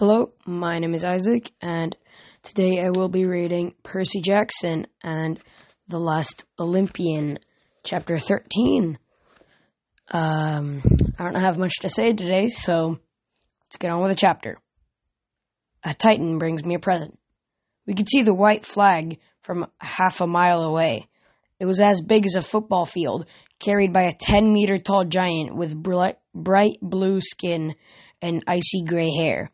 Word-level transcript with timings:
Hello, 0.00 0.32
my 0.46 0.78
name 0.78 0.94
is 0.94 1.04
Isaac, 1.04 1.52
and 1.60 1.94
today 2.42 2.82
I 2.82 2.88
will 2.88 3.10
be 3.10 3.26
reading 3.26 3.74
Percy 3.82 4.22
Jackson 4.22 4.86
and 5.02 5.38
The 5.88 5.98
Last 5.98 6.46
Olympian, 6.58 7.38
Chapter 7.84 8.16
13. 8.16 8.98
Um, 10.10 10.82
I 11.18 11.24
don't 11.24 11.42
have 11.42 11.58
much 11.58 11.74
to 11.82 11.90
say 11.90 12.14
today, 12.14 12.48
so 12.48 12.98
let's 13.66 13.76
get 13.78 13.90
on 13.90 14.00
with 14.00 14.12
the 14.12 14.16
chapter. 14.16 14.56
A 15.84 15.92
Titan 15.92 16.38
brings 16.38 16.64
me 16.64 16.76
a 16.76 16.78
present. 16.78 17.18
We 17.86 17.92
could 17.92 18.08
see 18.08 18.22
the 18.22 18.32
white 18.32 18.64
flag 18.64 19.18
from 19.42 19.66
half 19.82 20.22
a 20.22 20.26
mile 20.26 20.62
away. 20.62 21.08
It 21.58 21.66
was 21.66 21.78
as 21.78 22.00
big 22.00 22.24
as 22.24 22.36
a 22.36 22.40
football 22.40 22.86
field, 22.86 23.26
carried 23.58 23.92
by 23.92 24.04
a 24.04 24.16
10 24.18 24.50
meter 24.50 24.78
tall 24.78 25.04
giant 25.04 25.54
with 25.54 25.76
bright, 25.76 26.16
bright 26.34 26.78
blue 26.80 27.20
skin 27.20 27.74
and 28.22 28.42
icy 28.48 28.82
gray 28.86 29.10
hair. 29.10 29.50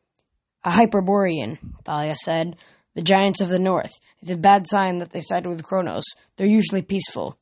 A 0.66 0.70
Hyperborean, 0.70 1.59
Thalia 1.84 2.16
said. 2.16 2.56
The 2.95 3.02
giants 3.02 3.41
of 3.41 3.48
the 3.48 3.59
north. 3.59 3.93
It's 4.20 4.30
a 4.30 4.37
bad 4.37 4.66
sign 4.69 4.98
that 4.98 5.12
they 5.12 5.20
sided 5.20 5.48
with 5.48 5.62
Kronos. 5.62 6.05
They're 6.37 6.47
usually 6.47 6.83
peaceful. 6.83 7.38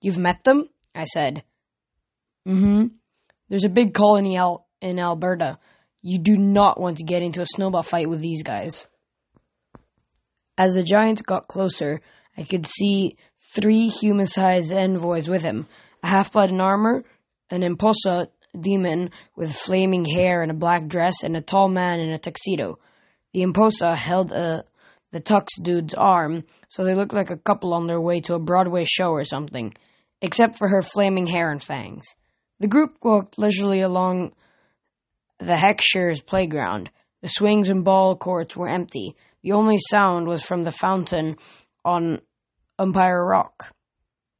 You've 0.00 0.18
met 0.18 0.44
them? 0.44 0.68
I 0.94 1.04
said. 1.04 1.44
Mm-hmm. 2.48 2.86
There's 3.48 3.64
a 3.64 3.68
big 3.68 3.92
colony 3.94 4.36
out 4.38 4.64
in 4.80 4.98
Alberta. 4.98 5.58
You 6.02 6.18
do 6.18 6.36
not 6.38 6.80
want 6.80 6.98
to 6.98 7.04
get 7.04 7.22
into 7.22 7.42
a 7.42 7.46
snowball 7.46 7.82
fight 7.82 8.08
with 8.08 8.20
these 8.20 8.42
guys. 8.42 8.86
As 10.56 10.74
the 10.74 10.82
giants 10.82 11.22
got 11.22 11.48
closer, 11.48 12.00
I 12.38 12.44
could 12.44 12.66
see 12.66 13.16
three 13.54 13.88
human-sized 13.88 14.72
envoys 14.72 15.28
with 15.28 15.42
him. 15.42 15.66
A 16.02 16.06
half-blood 16.06 16.50
in 16.50 16.60
armor, 16.60 17.04
an 17.50 17.62
empousa 17.62 18.28
demon 18.58 19.10
with 19.36 19.54
flaming 19.54 20.04
hair 20.04 20.42
and 20.42 20.50
a 20.50 20.54
black 20.54 20.86
dress, 20.86 21.22
and 21.22 21.36
a 21.36 21.40
tall 21.40 21.68
man 21.68 22.00
in 22.00 22.10
a 22.10 22.18
tuxedo. 22.18 22.78
The 23.32 23.42
empousa 23.42 23.96
held 23.96 24.32
a, 24.32 24.64
the 25.10 25.20
tux 25.20 25.46
dude's 25.60 25.94
arm, 25.94 26.44
so 26.68 26.84
they 26.84 26.94
looked 26.94 27.14
like 27.14 27.30
a 27.30 27.36
couple 27.36 27.74
on 27.74 27.86
their 27.86 28.00
way 28.00 28.20
to 28.20 28.34
a 28.34 28.38
Broadway 28.38 28.84
show 28.84 29.10
or 29.10 29.24
something, 29.24 29.72
except 30.20 30.58
for 30.58 30.68
her 30.68 30.82
flaming 30.82 31.26
hair 31.26 31.50
and 31.50 31.62
fangs. 31.62 32.04
The 32.60 32.68
group 32.68 32.96
walked 33.02 33.38
leisurely 33.38 33.80
along 33.80 34.32
the 35.38 35.54
Heckscher's 35.54 36.22
playground. 36.22 36.90
The 37.20 37.28
swings 37.28 37.68
and 37.68 37.84
ball 37.84 38.16
courts 38.16 38.56
were 38.56 38.68
empty. 38.68 39.16
The 39.42 39.52
only 39.52 39.78
sound 39.90 40.28
was 40.28 40.44
from 40.44 40.64
the 40.64 40.70
fountain 40.70 41.36
on 41.84 42.20
Umpire 42.78 43.24
Rock. 43.24 43.74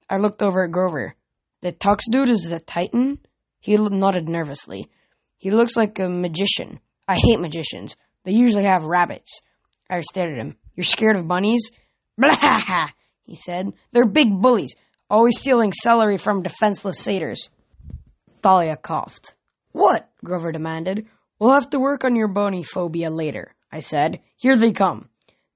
I 0.08 0.18
looked 0.18 0.42
over 0.42 0.64
at 0.64 0.70
Grover. 0.70 1.14
The 1.62 1.72
tux 1.72 2.00
dude 2.10 2.28
is 2.28 2.42
the 2.42 2.60
Titan? 2.60 3.18
He 3.62 3.76
nodded 3.76 4.28
nervously. 4.28 4.90
He 5.38 5.52
looks 5.52 5.76
like 5.76 5.98
a 6.00 6.08
magician. 6.08 6.80
I 7.06 7.14
hate 7.14 7.38
magicians. 7.38 7.96
They 8.24 8.32
usually 8.32 8.64
have 8.64 8.84
rabbits. 8.84 9.40
I 9.88 10.00
stared 10.00 10.32
at 10.32 10.44
him. 10.44 10.56
You're 10.74 10.84
scared 10.84 11.16
of 11.16 11.28
bunnies? 11.28 11.70
Blah! 12.18 12.88
He 13.22 13.36
said. 13.36 13.72
They're 13.92 14.04
big 14.04 14.42
bullies, 14.42 14.74
always 15.08 15.38
stealing 15.38 15.72
celery 15.72 16.16
from 16.16 16.42
defenseless 16.42 16.98
satyrs. 16.98 17.50
Thalia 18.42 18.76
coughed. 18.76 19.36
What? 19.70 20.10
Grover 20.24 20.50
demanded. 20.50 21.06
We'll 21.38 21.52
have 21.52 21.70
to 21.70 21.78
work 21.78 22.04
on 22.04 22.16
your 22.16 22.28
bony 22.28 22.64
phobia 22.64 23.10
later, 23.10 23.54
I 23.70 23.78
said. 23.78 24.20
Here 24.36 24.56
they 24.56 24.72
come. 24.72 25.08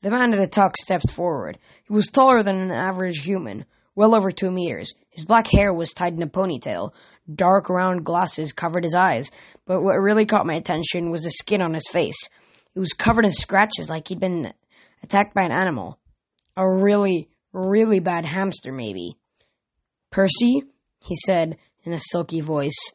The 0.03 0.11
man 0.11 0.33
in 0.33 0.39
the 0.39 0.47
tux 0.47 0.77
stepped 0.77 1.11
forward. 1.11 1.59
He 1.83 1.93
was 1.93 2.07
taller 2.07 2.45
than 2.45 2.61
an 2.61 2.70
average 2.70 3.25
human, 3.25 3.65
well 3.97 4.15
over 4.15 4.31
two 4.31 4.53
meters. 4.53 4.95
His 5.11 5.25
black 5.25 5.48
hair 5.48 5.73
was 5.73 5.93
tied 5.93 6.15
in 6.15 6.23
a 6.23 6.29
ponytail. 6.29 6.93
Dark 7.33 7.69
round 7.69 8.05
glasses 8.05 8.53
covered 8.53 8.85
his 8.85 8.95
eyes, 8.95 9.31
but 9.64 9.83
what 9.83 9.95
really 9.95 10.27
caught 10.27 10.47
my 10.47 10.55
attention 10.55 11.11
was 11.11 11.23
the 11.23 11.31
skin 11.31 11.63
on 11.63 11.75
his 11.75 11.89
face. 11.89 12.29
It 12.75 12.81
was 12.81 12.92
covered 12.92 13.25
in 13.25 13.33
scratches 13.33 13.91
like 13.91 14.09
he'd 14.09 14.20
been 14.20 14.53
attacked 15.03 15.35
by 15.35 15.42
an 15.42 15.53
animal. 15.53 15.98
A 16.57 16.69
really, 16.69 17.29
really 17.53 18.01
bad 18.01 18.27
hamster, 18.27 18.70
maybe. 18.73 19.17
Percy, 20.11 20.63
he 21.05 21.17
said 21.27 21.57
in 21.85 21.92
a 21.92 22.01
silky 22.01 22.41
voice, 22.41 22.92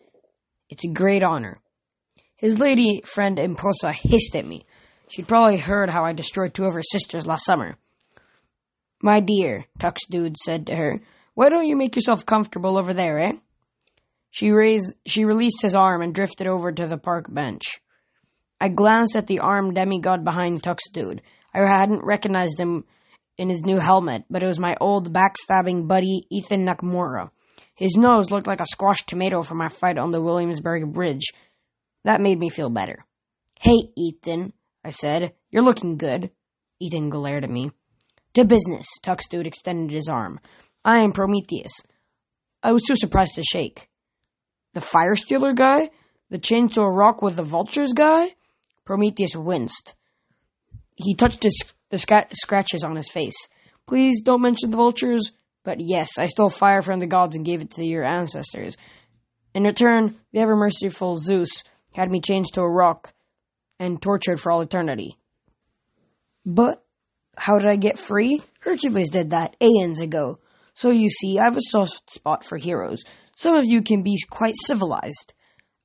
it's 0.69 0.85
a 0.85 0.91
great 0.91 1.23
honor. 1.23 1.59
His 2.35 2.57
lady 2.57 3.01
friend 3.05 3.37
Empousa 3.37 3.91
hissed 3.93 4.35
at 4.35 4.47
me. 4.47 4.65
She'd 5.09 5.27
probably 5.27 5.57
heard 5.57 5.89
how 5.89 6.05
I 6.05 6.13
destroyed 6.13 6.53
two 6.53 6.65
of 6.65 6.73
her 6.73 6.81
sisters 6.81 7.27
last 7.27 7.45
summer. 7.45 7.75
My 9.01 9.19
dear, 9.19 9.65
Tux 9.77 9.97
Dude 10.09 10.37
said 10.37 10.67
to 10.67 10.75
her, 10.75 11.01
why 11.33 11.49
don't 11.49 11.67
you 11.67 11.75
make 11.75 11.95
yourself 11.95 12.25
comfortable 12.25 12.77
over 12.77 12.93
there, 12.93 13.19
eh? 13.19 13.31
She 14.31 14.51
raised, 14.51 14.95
she 15.05 15.25
released 15.25 15.61
his 15.61 15.75
arm 15.75 16.01
and 16.01 16.15
drifted 16.15 16.47
over 16.47 16.71
to 16.71 16.87
the 16.87 16.97
park 16.97 17.25
bench. 17.29 17.81
I 18.59 18.69
glanced 18.69 19.15
at 19.15 19.27
the 19.27 19.39
armed 19.39 19.75
demigod 19.75 20.23
behind 20.23 20.63
Tux 20.63 20.79
Dude. 20.91 21.21
I 21.53 21.59
hadn't 21.59 22.05
recognized 22.05 22.59
him 22.59 22.85
in 23.37 23.49
his 23.49 23.61
new 23.63 23.79
helmet, 23.79 24.23
but 24.29 24.41
it 24.41 24.47
was 24.47 24.59
my 24.59 24.75
old 24.79 25.13
backstabbing 25.13 25.87
buddy 25.87 26.25
Ethan 26.31 26.65
Nakamura. 26.65 27.29
His 27.75 27.95
nose 27.97 28.31
looked 28.31 28.47
like 28.47 28.61
a 28.61 28.65
squashed 28.65 29.07
tomato 29.07 29.41
from 29.41 29.57
my 29.57 29.67
fight 29.67 29.97
on 29.97 30.11
the 30.11 30.21
Williamsburg 30.21 30.93
Bridge. 30.93 31.33
That 32.05 32.21
made 32.21 32.39
me 32.39 32.49
feel 32.49 32.69
better. 32.69 33.05
Hey, 33.59 33.77
Ethan, 33.97 34.53
I 34.85 34.91
said. 34.91 35.33
You're 35.49 35.63
looking 35.63 35.97
good. 35.97 36.31
Ethan 36.79 37.09
glared 37.09 37.43
at 37.43 37.49
me. 37.49 37.71
To 38.35 38.45
business, 38.45 38.87
Tux 39.03 39.27
Dude 39.29 39.47
extended 39.47 39.93
his 39.93 40.07
arm. 40.07 40.39
I 40.85 40.99
am 40.99 41.11
Prometheus. 41.11 41.73
I 42.63 42.71
was 42.71 42.83
too 42.83 42.95
surprised 42.95 43.35
to 43.35 43.43
shake. 43.43 43.89
The 44.73 44.81
fire 44.81 45.15
stealer 45.15 45.53
guy? 45.53 45.89
The 46.29 46.39
chainsaw 46.39 46.87
rock 46.95 47.21
with 47.21 47.35
the 47.35 47.43
vultures 47.43 47.93
guy? 47.93 48.35
Prometheus 48.85 49.35
winced. 49.35 49.95
He 50.95 51.15
touched 51.15 51.43
his, 51.43 51.61
the 51.89 51.97
scratches 51.97 52.83
on 52.83 52.95
his 52.95 53.09
face. 53.09 53.47
Please 53.87 54.21
don't 54.21 54.41
mention 54.41 54.71
the 54.71 54.77
vultures. 54.77 55.31
But 55.63 55.77
yes, 55.79 56.17
I 56.17 56.25
stole 56.25 56.49
fire 56.49 56.81
from 56.81 56.99
the 56.99 57.07
gods 57.07 57.35
and 57.35 57.45
gave 57.45 57.61
it 57.61 57.71
to 57.71 57.85
your 57.85 58.03
ancestors. 58.03 58.77
In 59.53 59.63
return, 59.63 60.15
the 60.31 60.39
ever 60.39 60.55
merciful 60.55 61.17
Zeus 61.17 61.63
had 61.93 62.09
me 62.09 62.21
changed 62.21 62.53
to 62.55 62.61
a 62.61 62.69
rock 62.69 63.13
and 63.79 64.01
tortured 64.01 64.39
for 64.39 64.51
all 64.51 64.61
eternity. 64.61 65.17
But 66.45 66.83
how 67.37 67.59
did 67.59 67.67
I 67.67 67.75
get 67.75 67.99
free? 67.99 68.41
Hercules 68.61 69.09
did 69.09 69.31
that 69.31 69.55
aeons 69.61 70.01
ago. 70.01 70.39
So 70.73 70.89
you 70.89 71.09
see, 71.09 71.37
I 71.37 71.43
have 71.43 71.57
a 71.57 71.61
soft 71.61 72.09
spot 72.09 72.43
for 72.43 72.57
heroes. 72.57 73.03
Some 73.35 73.55
of 73.55 73.65
you 73.65 73.81
can 73.81 74.03
be 74.03 74.17
quite 74.29 74.55
civilized. 74.57 75.33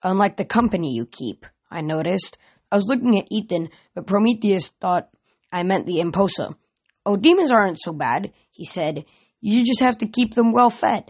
Unlike 0.03 0.37
the 0.37 0.45
company 0.45 0.95
you 0.95 1.07
keep, 1.07 1.47
I 1.71 1.81
noticed. 1.81 2.39
I 2.71 2.77
was 2.77 2.87
looking 2.87 3.19
at 3.19 3.29
Ethan, 3.31 3.71
but 3.95 4.07
Prometheus 4.07 4.69
thought 4.81 5.09
I 5.53 5.63
meant 5.63 5.87
the 5.87 6.01
Empousa. 6.01 6.55
Oh, 7.05 7.17
demons 7.17 7.53
aren't 7.53 7.81
so 7.81 7.93
bad, 7.93 8.33
he 8.51 8.65
said. 8.65 9.05
You 9.41 9.65
just 9.65 9.81
have 9.81 9.99
to 9.99 10.07
keep 10.07 10.35
them 10.35 10.53
well 10.53 10.71
fed. 10.71 11.09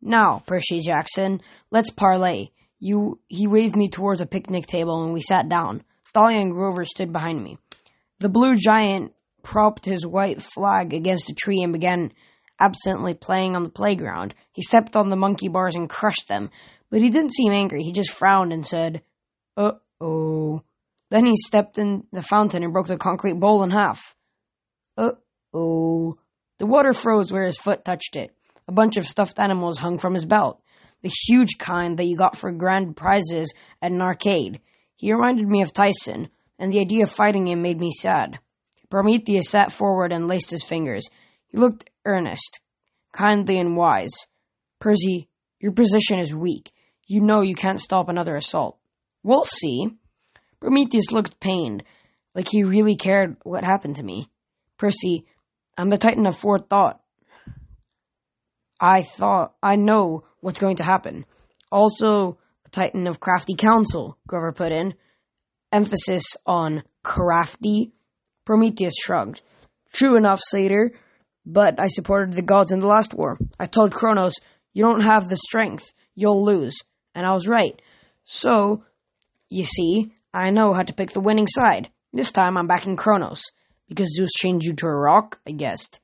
Now, 0.00 0.42
Percy 0.46 0.80
Jackson, 0.80 1.40
let's 1.70 1.90
parlay. 1.90 2.48
You, 2.78 3.20
he 3.28 3.46
waved 3.46 3.76
me 3.76 3.88
towards 3.88 4.20
a 4.20 4.26
picnic 4.26 4.66
table 4.66 5.04
and 5.04 5.12
we 5.12 5.20
sat 5.20 5.48
down. 5.48 5.82
Thalia 6.12 6.40
and 6.40 6.52
Grover 6.52 6.84
stood 6.84 7.12
behind 7.12 7.42
me. 7.42 7.58
The 8.18 8.28
blue 8.28 8.56
giant 8.56 9.12
propped 9.42 9.84
his 9.84 10.06
white 10.06 10.42
flag 10.42 10.92
against 10.92 11.30
a 11.30 11.34
tree 11.34 11.62
and 11.62 11.72
began 11.72 12.12
absently 12.62 13.14
playing 13.14 13.56
on 13.56 13.64
the 13.64 13.70
playground. 13.70 14.34
He 14.52 14.62
stepped 14.62 14.94
on 14.94 15.10
the 15.10 15.16
monkey 15.16 15.48
bars 15.48 15.74
and 15.74 15.90
crushed 15.90 16.28
them, 16.28 16.50
but 16.90 17.02
he 17.02 17.10
didn't 17.10 17.34
seem 17.34 17.52
angry. 17.52 17.82
He 17.82 17.92
just 17.92 18.12
frowned 18.12 18.52
and 18.52 18.66
said, 18.66 19.02
Uh 19.56 19.72
oh. 20.00 20.62
Then 21.10 21.26
he 21.26 21.34
stepped 21.36 21.76
in 21.76 22.04
the 22.12 22.22
fountain 22.22 22.62
and 22.62 22.72
broke 22.72 22.86
the 22.86 22.96
concrete 22.96 23.38
bowl 23.38 23.62
in 23.62 23.70
half. 23.70 24.14
Uh 24.96 25.12
oh. 25.52 26.18
The 26.58 26.66
water 26.66 26.92
froze 26.92 27.32
where 27.32 27.44
his 27.44 27.58
foot 27.58 27.84
touched 27.84 28.14
it. 28.16 28.32
A 28.68 28.72
bunch 28.72 28.96
of 28.96 29.08
stuffed 29.08 29.40
animals 29.40 29.78
hung 29.78 29.98
from 29.98 30.14
his 30.14 30.26
belt. 30.26 30.62
The 31.02 31.12
huge 31.26 31.58
kind 31.58 31.98
that 31.98 32.06
you 32.06 32.16
got 32.16 32.36
for 32.36 32.52
grand 32.52 32.96
prizes 32.96 33.52
at 33.82 33.90
an 33.90 34.00
arcade. 34.00 34.60
He 34.94 35.12
reminded 35.12 35.48
me 35.48 35.62
of 35.62 35.72
Tyson, 35.72 36.28
and 36.60 36.72
the 36.72 36.78
idea 36.78 37.02
of 37.02 37.10
fighting 37.10 37.48
him 37.48 37.60
made 37.60 37.80
me 37.80 37.90
sad. 37.90 38.38
Prometheus 38.88 39.48
sat 39.48 39.72
forward 39.72 40.12
and 40.12 40.28
laced 40.28 40.52
his 40.52 40.62
fingers. 40.62 41.08
He 41.52 41.58
looked 41.58 41.90
earnest, 42.04 42.60
kindly, 43.12 43.58
and 43.58 43.76
wise. 43.76 44.14
Percy, 44.80 45.28
your 45.60 45.72
position 45.72 46.18
is 46.18 46.34
weak. 46.34 46.72
You 47.06 47.20
know 47.20 47.42
you 47.42 47.54
can't 47.54 47.80
stop 47.80 48.08
another 48.08 48.36
assault. 48.36 48.78
We'll 49.22 49.44
see. 49.44 49.88
Prometheus 50.60 51.12
looked 51.12 51.40
pained, 51.40 51.84
like 52.34 52.48
he 52.48 52.64
really 52.64 52.96
cared 52.96 53.36
what 53.42 53.64
happened 53.64 53.96
to 53.96 54.02
me. 54.02 54.28
Percy, 54.78 55.26
I'm 55.76 55.90
the 55.90 55.98
Titan 55.98 56.26
of 56.26 56.36
forethought. 56.36 57.00
I 58.80 59.02
thought 59.02 59.54
I 59.62 59.76
know 59.76 60.24
what's 60.40 60.60
going 60.60 60.76
to 60.76 60.84
happen. 60.84 61.26
Also, 61.70 62.38
the 62.64 62.70
Titan 62.70 63.06
of 63.06 63.20
crafty 63.20 63.54
counsel, 63.54 64.18
Grover 64.26 64.52
put 64.52 64.72
in. 64.72 64.94
Emphasis 65.70 66.36
on 66.46 66.82
crafty. 67.02 67.92
Prometheus 68.44 68.94
shrugged. 69.00 69.42
True 69.92 70.16
enough, 70.16 70.40
Satyr 70.40 70.92
but 71.44 71.80
I 71.80 71.88
supported 71.88 72.34
the 72.34 72.42
gods 72.42 72.72
in 72.72 72.78
the 72.78 72.86
last 72.86 73.14
war. 73.14 73.38
I 73.58 73.66
told 73.66 73.94
Kronos, 73.94 74.34
you 74.72 74.82
don't 74.82 75.02
have 75.02 75.28
the 75.28 75.36
strength, 75.36 75.92
you'll 76.14 76.44
lose. 76.44 76.78
And 77.14 77.26
I 77.26 77.32
was 77.32 77.48
right. 77.48 77.80
So, 78.24 78.84
you 79.48 79.64
see, 79.64 80.12
I 80.32 80.50
know 80.50 80.72
how 80.72 80.82
to 80.82 80.94
pick 80.94 81.10
the 81.10 81.20
winning 81.20 81.46
side. 81.46 81.90
This 82.12 82.30
time 82.30 82.56
I'm 82.56 82.66
backing 82.66 82.96
Kronos. 82.96 83.42
Because 83.88 84.14
Zeus 84.14 84.32
changed 84.32 84.66
you 84.66 84.74
to 84.74 84.86
a 84.86 84.94
rock, 84.94 85.40
I 85.46 85.50
guessed. 85.50 86.00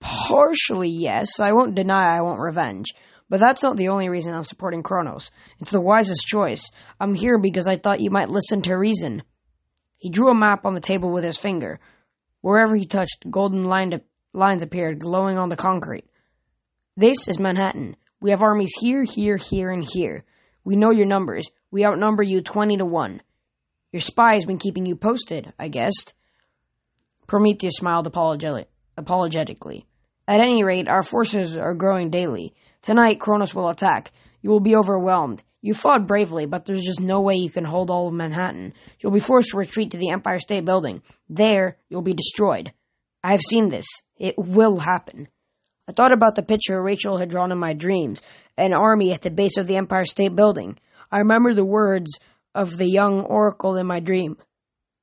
Partially, 0.00 0.88
yes. 0.88 1.40
I 1.40 1.52
won't 1.52 1.74
deny 1.74 2.16
I 2.16 2.22
want 2.22 2.40
revenge. 2.40 2.86
But 3.28 3.40
that's 3.40 3.62
not 3.62 3.76
the 3.76 3.88
only 3.88 4.08
reason 4.08 4.34
I'm 4.34 4.44
supporting 4.44 4.82
Kronos. 4.82 5.30
It's 5.60 5.70
the 5.70 5.80
wisest 5.80 6.26
choice. 6.26 6.70
I'm 6.98 7.14
here 7.14 7.38
because 7.38 7.68
I 7.68 7.76
thought 7.76 8.00
you 8.00 8.10
might 8.10 8.30
listen 8.30 8.62
to 8.62 8.74
reason. 8.74 9.22
He 9.98 10.08
drew 10.08 10.30
a 10.30 10.34
map 10.34 10.64
on 10.64 10.74
the 10.74 10.80
table 10.80 11.12
with 11.12 11.24
his 11.24 11.36
finger. 11.36 11.78
Wherever 12.40 12.74
he 12.74 12.86
touched, 12.86 13.30
golden 13.30 13.62
lines 13.62 14.62
appeared, 14.62 14.98
glowing 14.98 15.38
on 15.38 15.48
the 15.48 15.56
concrete. 15.56 16.06
This 16.96 17.28
is 17.28 17.38
Manhattan. 17.38 17.96
We 18.20 18.30
have 18.30 18.42
armies 18.42 18.72
here, 18.80 19.04
here, 19.04 19.36
here, 19.36 19.70
and 19.70 19.84
here. 19.84 20.24
We 20.64 20.76
know 20.76 20.90
your 20.90 21.06
numbers. 21.06 21.48
We 21.70 21.84
outnumber 21.84 22.22
you 22.22 22.40
20 22.42 22.78
to 22.78 22.84
1. 22.84 23.22
Your 23.92 24.00
spy 24.00 24.34
has 24.34 24.46
been 24.46 24.58
keeping 24.58 24.86
you 24.86 24.96
posted, 24.96 25.52
I 25.58 25.68
guessed. 25.68 26.14
Prometheus 27.26 27.74
smiled 27.76 28.06
apologetically. 28.06 29.86
At 30.28 30.40
any 30.40 30.62
rate, 30.62 30.88
our 30.88 31.02
forces 31.02 31.56
are 31.56 31.74
growing 31.74 32.10
daily. 32.10 32.54
Tonight, 32.82 33.20
Kronos 33.20 33.54
will 33.54 33.68
attack. 33.68 34.12
You 34.42 34.50
will 34.50 34.60
be 34.60 34.76
overwhelmed. 34.76 35.42
You 35.62 35.74
fought 35.74 36.06
bravely, 36.06 36.46
but 36.46 36.64
there's 36.64 36.82
just 36.82 37.00
no 37.00 37.20
way 37.20 37.34
you 37.34 37.50
can 37.50 37.64
hold 37.64 37.90
all 37.90 38.08
of 38.08 38.14
Manhattan. 38.14 38.72
You'll 38.98 39.12
be 39.12 39.20
forced 39.20 39.50
to 39.50 39.58
retreat 39.58 39.90
to 39.90 39.98
the 39.98 40.10
Empire 40.10 40.38
State 40.38 40.64
Building. 40.64 41.02
There, 41.28 41.76
you'll 41.88 42.02
be 42.02 42.14
destroyed. 42.14 42.72
I 43.22 43.32
have 43.32 43.42
seen 43.42 43.68
this. 43.68 43.86
It 44.16 44.36
will 44.38 44.78
happen. 44.78 45.28
I 45.86 45.92
thought 45.92 46.12
about 46.12 46.34
the 46.34 46.42
picture 46.42 46.82
Rachel 46.82 47.18
had 47.18 47.28
drawn 47.28 47.52
in 47.52 47.58
my 47.58 47.74
dreams 47.74 48.22
an 48.56 48.72
army 48.72 49.12
at 49.12 49.22
the 49.22 49.30
base 49.30 49.58
of 49.58 49.66
the 49.66 49.76
Empire 49.76 50.04
State 50.04 50.34
Building. 50.34 50.78
I 51.10 51.18
remember 51.18 51.52
the 51.52 51.64
words 51.64 52.18
of 52.54 52.78
the 52.78 52.88
young 52.88 53.22
oracle 53.22 53.76
in 53.76 53.86
my 53.86 54.00
dream. 54.00 54.36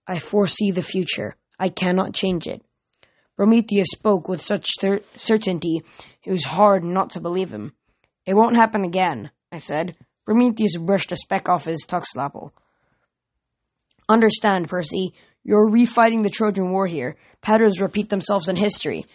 I 0.08 0.20
foresee 0.20 0.72
the 0.72 0.82
future. 0.82 1.36
I 1.60 1.70
cannot 1.70 2.14
change 2.14 2.48
it. 2.48 2.64
Prometheus 3.36 3.90
spoke 3.92 4.28
with 4.28 4.42
such 4.42 4.66
cer- 4.80 5.02
certainty 5.16 5.82
it 6.24 6.32
was 6.32 6.46
hard 6.46 6.84
not 6.84 7.12
to 7.12 7.22
believe 7.22 7.54
him. 7.54 7.74
It 8.26 8.34
won't 8.34 8.56
happen 8.56 8.84
again, 8.84 9.32
I 9.52 9.60
said. 9.60 9.96
Prometheus 10.28 10.76
brushed 10.76 11.14
a 11.14 11.16
speck 11.16 11.48
off 11.48 11.64
his 11.64 11.86
tux 11.88 12.14
lapel. 12.14 12.52
Understand, 14.10 14.68
Percy, 14.68 15.14
you're 15.42 15.72
refighting 15.72 16.22
the 16.22 16.30
Trojan 16.30 16.70
War 16.70 16.86
here. 16.86 17.16
Patterns 17.42 17.80
repeat 17.80 18.10
themselves 18.10 18.50
in 18.50 18.58
history. 18.58 19.06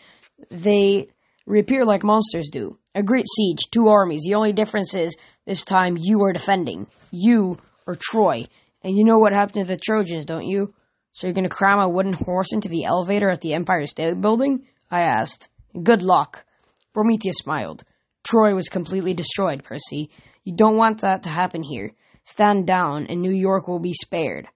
They 0.51 1.09
reappear 1.45 1.85
like 1.85 2.03
monsters 2.03 2.49
do. 2.51 2.79
A 2.95 3.03
great 3.03 3.27
siege, 3.29 3.69
two 3.71 3.89
armies. 3.89 4.23
The 4.25 4.37
only 4.37 4.55
difference 4.55 4.95
is 4.95 5.15
this 5.45 5.65
time 5.65 5.99
you 6.01 6.23
are 6.23 6.33
defending. 6.33 6.87
You 7.11 7.59
or 7.87 7.95
Troy. 7.95 8.47
And 8.83 8.97
you 8.97 9.05
know 9.05 9.19
what 9.19 9.35
happened 9.35 9.67
to 9.67 9.75
the 9.75 9.77
Trojans, 9.77 10.25
don't 10.25 10.47
you? 10.47 10.73
So 11.13 11.27
you're 11.27 11.35
going 11.35 11.45
to 11.45 11.55
cram 11.55 11.79
a 11.79 11.91
wooden 11.91 12.15
horse 12.15 12.55
into 12.55 12.71
the 12.71 12.85
elevator 12.85 13.29
at 13.29 13.43
the 13.43 13.53
Empire 13.53 13.85
State 13.85 14.19
Building? 14.19 14.67
I 14.91 15.03
asked. 15.03 15.51
Good 15.83 16.01
luck. 16.01 16.47
Prometheus 16.95 17.37
smiled. 17.37 17.85
Troy 18.25 18.55
was 18.55 18.69
completely 18.69 19.15
destroyed, 19.15 19.65
Percy. 19.65 20.11
You 20.45 20.55
don't 20.55 20.77
want 20.77 21.01
that 21.01 21.25
to 21.25 21.29
happen 21.29 21.63
here. 21.63 21.93
Stand 22.23 22.67
down, 22.67 23.07
and 23.09 23.21
New 23.21 23.33
York 23.33 23.67
will 23.69 23.81
be 23.81 23.93
spared. 23.93 24.47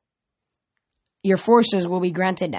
Your 1.23 1.37
forces 1.37 1.87
will 1.87 2.01
be 2.01 2.13
granted 2.13 2.55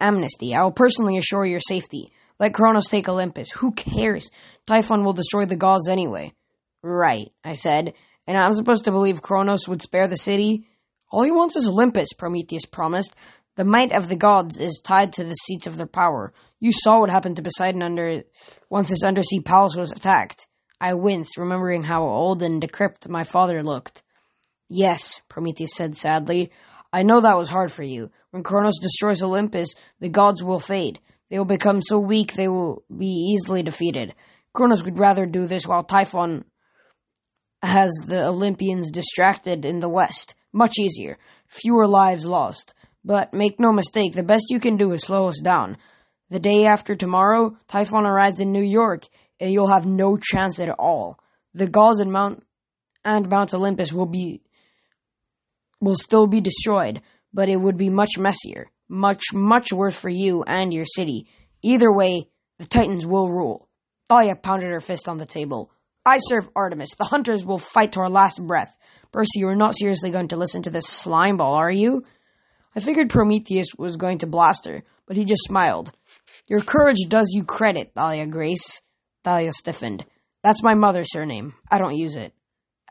amnesty. 0.00 0.54
I 0.54 0.62
will 0.62 0.72
personally 0.72 1.16
assure 1.18 1.44
your 1.44 1.60
safety. 1.60 2.12
Let 2.38 2.54
Kronos 2.54 2.88
take 2.88 3.08
Olympus. 3.08 3.50
Who 3.50 3.72
cares? 3.72 4.30
Typhon 4.66 5.04
will 5.04 5.12
destroy 5.12 5.46
the 5.46 5.56
gods 5.56 5.88
anyway. 5.88 6.32
Right, 6.82 7.32
I 7.44 7.54
said. 7.54 7.94
And 8.26 8.36
I'm 8.36 8.52
supposed 8.52 8.84
to 8.84 8.92
believe 8.92 9.22
Kronos 9.22 9.66
would 9.66 9.82
spare 9.82 10.06
the 10.06 10.16
city? 10.16 10.68
All 11.10 11.24
he 11.24 11.30
wants 11.30 11.56
is 11.56 11.66
Olympus, 11.66 12.12
Prometheus 12.16 12.66
promised. 12.66 13.16
The 13.58 13.64
might 13.64 13.90
of 13.90 14.08
the 14.08 14.14
gods 14.14 14.60
is 14.60 14.80
tied 14.80 15.14
to 15.14 15.24
the 15.24 15.34
seats 15.34 15.66
of 15.66 15.76
their 15.76 15.88
power. 15.88 16.32
You 16.60 16.70
saw 16.70 17.00
what 17.00 17.10
happened 17.10 17.34
to 17.36 17.42
Poseidon 17.42 17.82
under 17.82 18.22
once 18.70 18.88
his 18.88 19.02
undersea 19.02 19.40
palace 19.40 19.74
was 19.76 19.90
attacked. 19.90 20.46
I 20.80 20.94
winced, 20.94 21.36
remembering 21.36 21.82
how 21.82 22.04
old 22.04 22.40
and 22.40 22.60
decrepit 22.60 23.08
my 23.08 23.24
father 23.24 23.64
looked. 23.64 24.04
Yes, 24.68 25.22
Prometheus 25.28 25.74
said 25.74 25.96
sadly. 25.96 26.52
I 26.92 27.02
know 27.02 27.20
that 27.20 27.36
was 27.36 27.48
hard 27.48 27.72
for 27.72 27.82
you. 27.82 28.12
When 28.30 28.44
Kronos 28.44 28.78
destroys 28.78 29.24
Olympus, 29.24 29.74
the 29.98 30.08
gods 30.08 30.44
will 30.44 30.60
fade. 30.60 31.00
They 31.28 31.38
will 31.38 31.44
become 31.44 31.82
so 31.82 31.98
weak 31.98 32.34
they 32.34 32.46
will 32.46 32.84
be 32.96 33.34
easily 33.34 33.64
defeated. 33.64 34.14
Kronos 34.52 34.84
would 34.84 35.00
rather 35.00 35.26
do 35.26 35.48
this 35.48 35.66
while 35.66 35.82
Typhon 35.82 36.44
has 37.64 37.90
the 38.06 38.24
Olympians 38.24 38.92
distracted 38.92 39.64
in 39.64 39.80
the 39.80 39.88
west. 39.88 40.36
Much 40.52 40.78
easier. 40.78 41.18
Fewer 41.48 41.88
lives 41.88 42.24
lost. 42.24 42.72
But 43.08 43.32
make 43.32 43.58
no 43.58 43.72
mistake, 43.72 44.12
the 44.12 44.22
best 44.22 44.50
you 44.50 44.60
can 44.60 44.76
do 44.76 44.92
is 44.92 45.00
slow 45.00 45.28
us 45.28 45.40
down. 45.40 45.78
The 46.28 46.38
day 46.38 46.66
after 46.66 46.94
tomorrow, 46.94 47.56
Typhon 47.66 48.04
arrives 48.04 48.38
in 48.38 48.52
New 48.52 48.62
York, 48.62 49.04
and 49.40 49.50
you'll 49.50 49.72
have 49.72 49.86
no 49.86 50.18
chance 50.18 50.60
at 50.60 50.68
all. 50.68 51.18
The 51.54 51.66
gods 51.66 52.00
and 52.00 52.12
Mount 52.12 52.44
and 53.06 53.30
Mount 53.30 53.54
Olympus 53.54 53.94
will 53.94 54.04
be 54.04 54.42
will 55.80 55.94
still 55.94 56.26
be 56.26 56.42
destroyed, 56.42 57.00
but 57.32 57.48
it 57.48 57.56
would 57.56 57.78
be 57.78 57.88
much 57.88 58.18
messier, 58.18 58.66
much, 58.90 59.32
much 59.32 59.72
worse 59.72 59.98
for 59.98 60.10
you 60.10 60.42
and 60.42 60.74
your 60.74 60.84
city. 60.84 61.28
Either 61.62 61.90
way, 61.90 62.28
the 62.58 62.66
Titans 62.66 63.06
will 63.06 63.32
rule. 63.32 63.70
Thalia 64.10 64.36
pounded 64.36 64.68
her 64.68 64.80
fist 64.80 65.08
on 65.08 65.16
the 65.16 65.24
table. 65.24 65.70
I 66.04 66.18
serve 66.18 66.50
Artemis. 66.54 66.94
The 66.98 67.04
hunters 67.04 67.46
will 67.46 67.58
fight 67.58 67.92
to 67.92 68.00
our 68.00 68.10
last 68.10 68.38
breath. 68.46 68.76
Percy, 69.12 69.40
you're 69.40 69.54
not 69.54 69.74
seriously 69.74 70.10
going 70.10 70.28
to 70.28 70.36
listen 70.36 70.60
to 70.64 70.70
this 70.70 70.86
slime 70.86 71.38
ball, 71.38 71.54
are 71.54 71.70
you? 71.70 72.02
I 72.78 72.80
figured 72.80 73.10
Prometheus 73.10 73.74
was 73.76 73.96
going 73.96 74.18
to 74.18 74.28
blast 74.28 74.64
her, 74.66 74.84
but 75.04 75.16
he 75.16 75.24
just 75.24 75.42
smiled. 75.42 75.90
Your 76.48 76.60
courage 76.60 77.08
does 77.08 77.26
you 77.34 77.42
credit, 77.42 77.90
Thalia 77.96 78.24
Grace. 78.24 78.82
Thalia 79.24 79.50
stiffened. 79.50 80.04
That's 80.44 80.62
my 80.62 80.74
mother's 80.74 81.10
surname. 81.10 81.54
I 81.68 81.78
don't 81.78 81.96
use 81.96 82.14
it. 82.14 82.32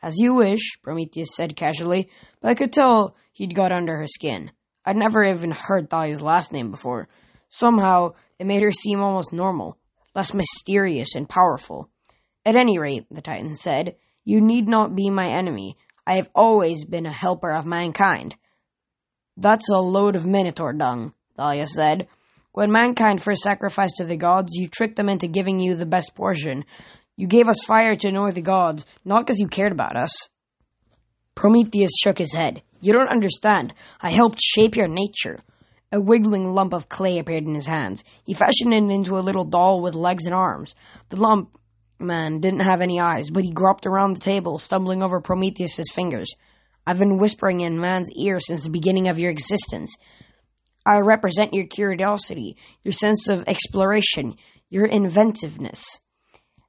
As 0.02 0.18
you 0.18 0.34
wish, 0.34 0.82
Prometheus 0.84 1.34
said 1.34 1.56
casually, 1.56 2.10
but 2.42 2.50
I 2.50 2.56
could 2.56 2.74
tell 2.74 3.16
he'd 3.32 3.56
got 3.56 3.72
under 3.72 3.96
her 3.96 4.08
skin. 4.08 4.52
I'd 4.84 4.98
never 4.98 5.24
even 5.24 5.52
heard 5.52 5.90
Thalia's 5.90 6.22
last 6.22 6.52
name 6.52 6.70
before. 6.70 7.08
Somehow, 7.48 8.16
it 8.40 8.46
made 8.46 8.64
her 8.64 8.74
seem 8.74 9.00
almost 9.00 9.32
normal, 9.32 9.78
less 10.14 10.34
mysterious 10.34 11.16
and 11.16 11.30
powerful. 11.30 11.90
At 12.46 12.58
any 12.58 12.78
rate, 12.78 13.06
the 13.10 13.22
Titan 13.22 13.56
said, 13.56 13.96
you 14.26 14.42
need 14.42 14.68
not 14.68 14.98
be 14.98 15.10
my 15.10 15.30
enemy. 15.30 15.78
I 16.06 16.16
have 16.18 16.30
always 16.36 16.84
been 16.84 17.06
a 17.06 17.14
helper 17.14 17.54
of 17.54 17.66
mankind. 17.66 18.36
That's 19.38 19.70
a 19.70 19.78
load 19.78 20.16
of 20.16 20.26
minotaur 20.26 20.74
dung, 20.74 21.14
Thalia 21.36 21.68
said. 21.68 22.08
When 22.54 22.72
mankind 22.72 23.22
first 23.22 23.44
sacrificed 23.44 23.98
to 23.98 24.04
the 24.04 24.18
gods, 24.18 24.56
you 24.56 24.68
tricked 24.68 24.96
them 24.96 25.10
into 25.10 25.28
giving 25.28 25.60
you 25.60 25.76
the 25.76 25.86
best 25.86 26.16
portion. 26.16 26.66
You 27.16 27.28
gave 27.28 27.48
us 27.48 27.64
fire 27.64 27.96
to 27.96 28.08
annoy 28.10 28.32
the 28.32 28.42
gods, 28.42 28.86
not 29.06 29.20
because 29.20 29.40
you 29.40 29.48
cared 29.48 29.72
about 29.72 29.96
us. 29.96 30.12
Prometheus 31.36 31.92
shook 32.02 32.18
his 32.18 32.34
head. 32.34 32.64
You 32.82 32.94
don't 32.94 33.10
understand. 33.10 33.76
I 34.02 34.10
helped 34.10 34.42
shape 34.42 34.76
your 34.76 34.88
nature. 34.88 35.40
A 35.92 36.02
wiggling 36.02 36.46
lump 36.46 36.74
of 36.74 36.90
clay 36.90 37.20
appeared 37.20 37.46
in 37.46 37.54
his 37.54 37.68
hands. 37.68 38.04
He 38.24 38.34
fashioned 38.34 38.74
it 38.74 38.92
into 38.92 39.18
a 39.18 39.22
little 39.22 39.46
doll 39.46 39.82
with 39.82 39.94
legs 39.94 40.26
and 40.26 40.34
arms. 40.34 40.74
The 41.10 41.18
lump 41.18 41.56
man 42.00 42.40
didn't 42.40 42.62
have 42.62 42.82
any 42.82 43.00
eyes, 43.00 43.30
but 43.32 43.44
he 43.44 43.52
groped 43.52 43.86
around 43.86 44.16
the 44.16 44.22
table, 44.22 44.58
stumbling 44.58 45.04
over 45.04 45.22
Prometheus's 45.22 45.92
fingers. 45.94 46.34
I've 46.88 47.00
been 47.00 47.18
whispering 47.18 47.60
in 47.60 47.82
man's 47.82 48.10
ear 48.16 48.40
since 48.40 48.64
the 48.64 48.70
beginning 48.70 49.10
of 49.10 49.20
your 49.20 49.30
existence. 49.30 49.98
I 50.86 51.00
represent 51.00 51.54
your 51.54 51.68
curiosity, 51.68 52.56
your 52.82 52.94
sense 52.94 53.28
of 53.28 53.44
exploration, 53.46 54.38
your 54.70 54.86
inventiveness. 54.86 55.84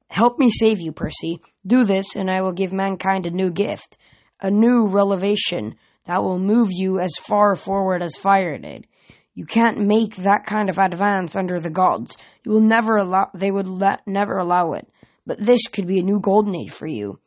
Help 0.09 0.37
me 0.37 0.51
save 0.51 0.81
you, 0.81 0.91
Percy. 0.91 1.39
Do 1.65 1.85
this, 1.85 2.17
and 2.17 2.29
I 2.29 2.41
will 2.41 2.51
give 2.51 2.73
mankind 2.73 3.27
a 3.27 3.31
new 3.31 3.49
gift, 3.49 3.97
a 4.41 4.51
new 4.51 4.87
revelation 4.87 5.75
that 6.05 6.21
will 6.21 6.37
move 6.37 6.67
you 6.69 6.99
as 6.99 7.15
far 7.21 7.55
forward 7.55 8.03
as 8.03 8.17
fire 8.17 8.57
did. 8.57 8.87
You 9.35 9.45
can't 9.45 9.87
make 9.87 10.17
that 10.17 10.45
kind 10.45 10.69
of 10.69 10.77
advance 10.77 11.37
under 11.37 11.61
the 11.61 11.69
gods. 11.69 12.17
You 12.43 12.51
will 12.51 12.59
never 12.59 12.97
allow. 12.97 13.29
They 13.33 13.51
would 13.51 13.67
never 14.05 14.37
allow 14.37 14.73
it. 14.73 14.85
But 15.25 15.39
this 15.39 15.67
could 15.67 15.87
be 15.87 15.99
a 15.99 16.03
new 16.03 16.19
golden 16.19 16.57
age 16.57 16.71
for 16.71 16.87
you. 16.87 17.21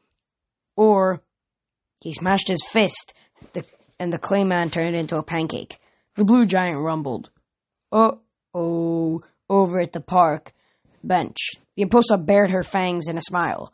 Or 0.77 1.23
he 2.03 2.13
smashed 2.13 2.49
his 2.49 2.65
fist, 2.65 3.15
the, 3.53 3.65
and 3.99 4.13
the 4.13 4.19
clay 4.19 4.45
man 4.45 4.71
turned 4.71 4.97
into 4.97 5.17
a 5.17 5.23
pancake. 5.23 5.79
The 6.17 6.25
blue 6.25 6.47
giant 6.47 6.81
rumbled. 6.81 7.31
Uh 7.91 8.13
oh, 8.55 9.23
over 9.49 9.81
at 9.81 9.93
the 9.93 10.01
park 10.01 10.53
bench. 11.03 11.37
The 11.77 11.85
Empousa 11.85 12.25
bared 12.25 12.51
her 12.51 12.63
fangs 12.63 13.09
in 13.09 13.17
a 13.17 13.23
smile. 13.23 13.73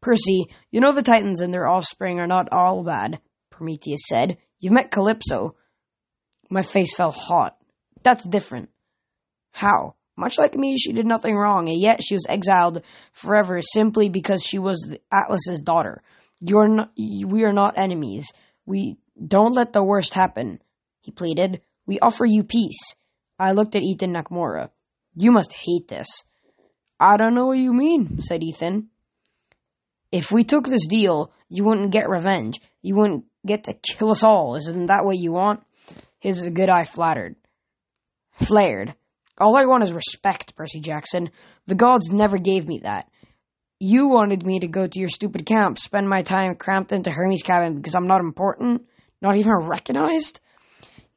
Percy, 0.00 0.46
you 0.70 0.80
know 0.80 0.92
the 0.92 1.02
Titans 1.02 1.40
and 1.40 1.52
their 1.52 1.66
offspring 1.66 2.20
are 2.20 2.26
not 2.26 2.48
all 2.52 2.84
bad, 2.84 3.20
Prometheus 3.50 4.00
said. 4.08 4.38
You've 4.60 4.72
met 4.72 4.90
Calypso. 4.90 5.56
My 6.50 6.62
face 6.62 6.94
fell 6.94 7.10
hot. 7.10 7.56
That's 8.02 8.24
different. 8.24 8.70
How? 9.52 9.94
Much 10.16 10.38
like 10.38 10.56
me, 10.56 10.76
she 10.76 10.92
did 10.92 11.06
nothing 11.06 11.36
wrong, 11.36 11.68
and 11.68 11.80
yet 11.80 12.02
she 12.02 12.14
was 12.14 12.26
exiled 12.28 12.82
forever 13.12 13.60
simply 13.62 14.08
because 14.08 14.42
she 14.42 14.58
was 14.58 14.96
Atlas's 15.12 15.60
daughter. 15.60 16.02
You're 16.40 16.68
not, 16.68 16.92
we 16.96 17.44
are 17.44 17.52
not 17.52 17.78
enemies. 17.78 18.32
We 18.66 18.96
don't 19.26 19.54
let 19.54 19.72
the 19.72 19.82
worst 19.82 20.14
happen. 20.14 20.60
he 21.00 21.10
pleaded. 21.10 21.62
We 21.86 21.98
offer 22.00 22.24
you 22.24 22.44
peace. 22.44 22.94
I 23.38 23.52
looked 23.52 23.74
at 23.74 23.82
Ethan 23.82 24.12
Nakamura. 24.12 24.70
You 25.14 25.32
must 25.32 25.52
hate 25.52 25.88
this. 25.88 26.08
I 27.00 27.16
don't 27.16 27.34
know 27.34 27.46
what 27.46 27.58
you 27.58 27.72
mean, 27.72 28.20
said 28.20 28.42
Ethan. 28.42 28.88
If 30.10 30.30
we 30.30 30.44
took 30.44 30.66
this 30.66 30.86
deal, 30.86 31.32
you 31.48 31.64
wouldn't 31.64 31.92
get 31.92 32.08
revenge. 32.08 32.60
You 32.82 32.96
wouldn't 32.96 33.24
get 33.46 33.64
to 33.64 33.74
kill 33.74 34.10
us 34.10 34.22
all. 34.22 34.56
Isn't 34.56 34.86
that 34.86 35.04
what 35.04 35.18
you 35.18 35.32
want? 35.32 35.62
His 36.18 36.48
good 36.50 36.68
eye 36.68 36.84
flattered. 36.84 37.36
Flared. 38.32 38.94
All 39.38 39.56
I 39.56 39.66
want 39.66 39.84
is 39.84 39.92
respect, 39.92 40.56
Percy 40.56 40.80
Jackson. 40.80 41.30
The 41.66 41.74
gods 41.74 42.10
never 42.10 42.38
gave 42.38 42.66
me 42.66 42.80
that. 42.82 43.08
You 43.80 44.08
wanted 44.08 44.44
me 44.44 44.60
to 44.60 44.68
go 44.68 44.86
to 44.86 45.00
your 45.00 45.08
stupid 45.08 45.46
camp, 45.46 45.78
spend 45.78 46.08
my 46.08 46.22
time 46.22 46.56
cramped 46.56 46.92
into 46.92 47.10
Hermes' 47.10 47.42
cabin 47.42 47.76
because 47.76 47.94
I'm 47.94 48.08
not 48.08 48.20
important, 48.20 48.86
not 49.22 49.36
even 49.36 49.52
recognized? 49.52 50.40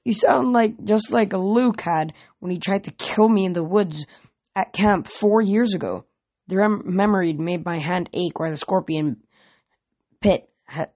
You 0.04 0.14
sound 0.14 0.54
like 0.54 0.84
just 0.84 1.12
like 1.12 1.34
Luke 1.34 1.82
had 1.82 2.14
when 2.40 2.52
he 2.52 2.60
tried 2.60 2.86
to 2.86 2.92
kill 2.92 3.28
me 3.28 3.46
in 3.46 3.54
the 3.54 3.64
woods 3.64 4.06
at 4.56 4.74
camp 4.74 5.08
four 5.08 5.42
years 5.42 5.74
ago. 5.74 6.06
The 6.48 6.58
rem- 6.58 6.84
memory 6.86 7.34
made 7.34 7.66
my 7.66 7.80
hand 7.80 8.10
ache 8.14 8.40
where 8.40 8.50
the 8.50 8.58
scorpion 8.58 9.24
pit 10.22 10.50
had, 10.66 10.90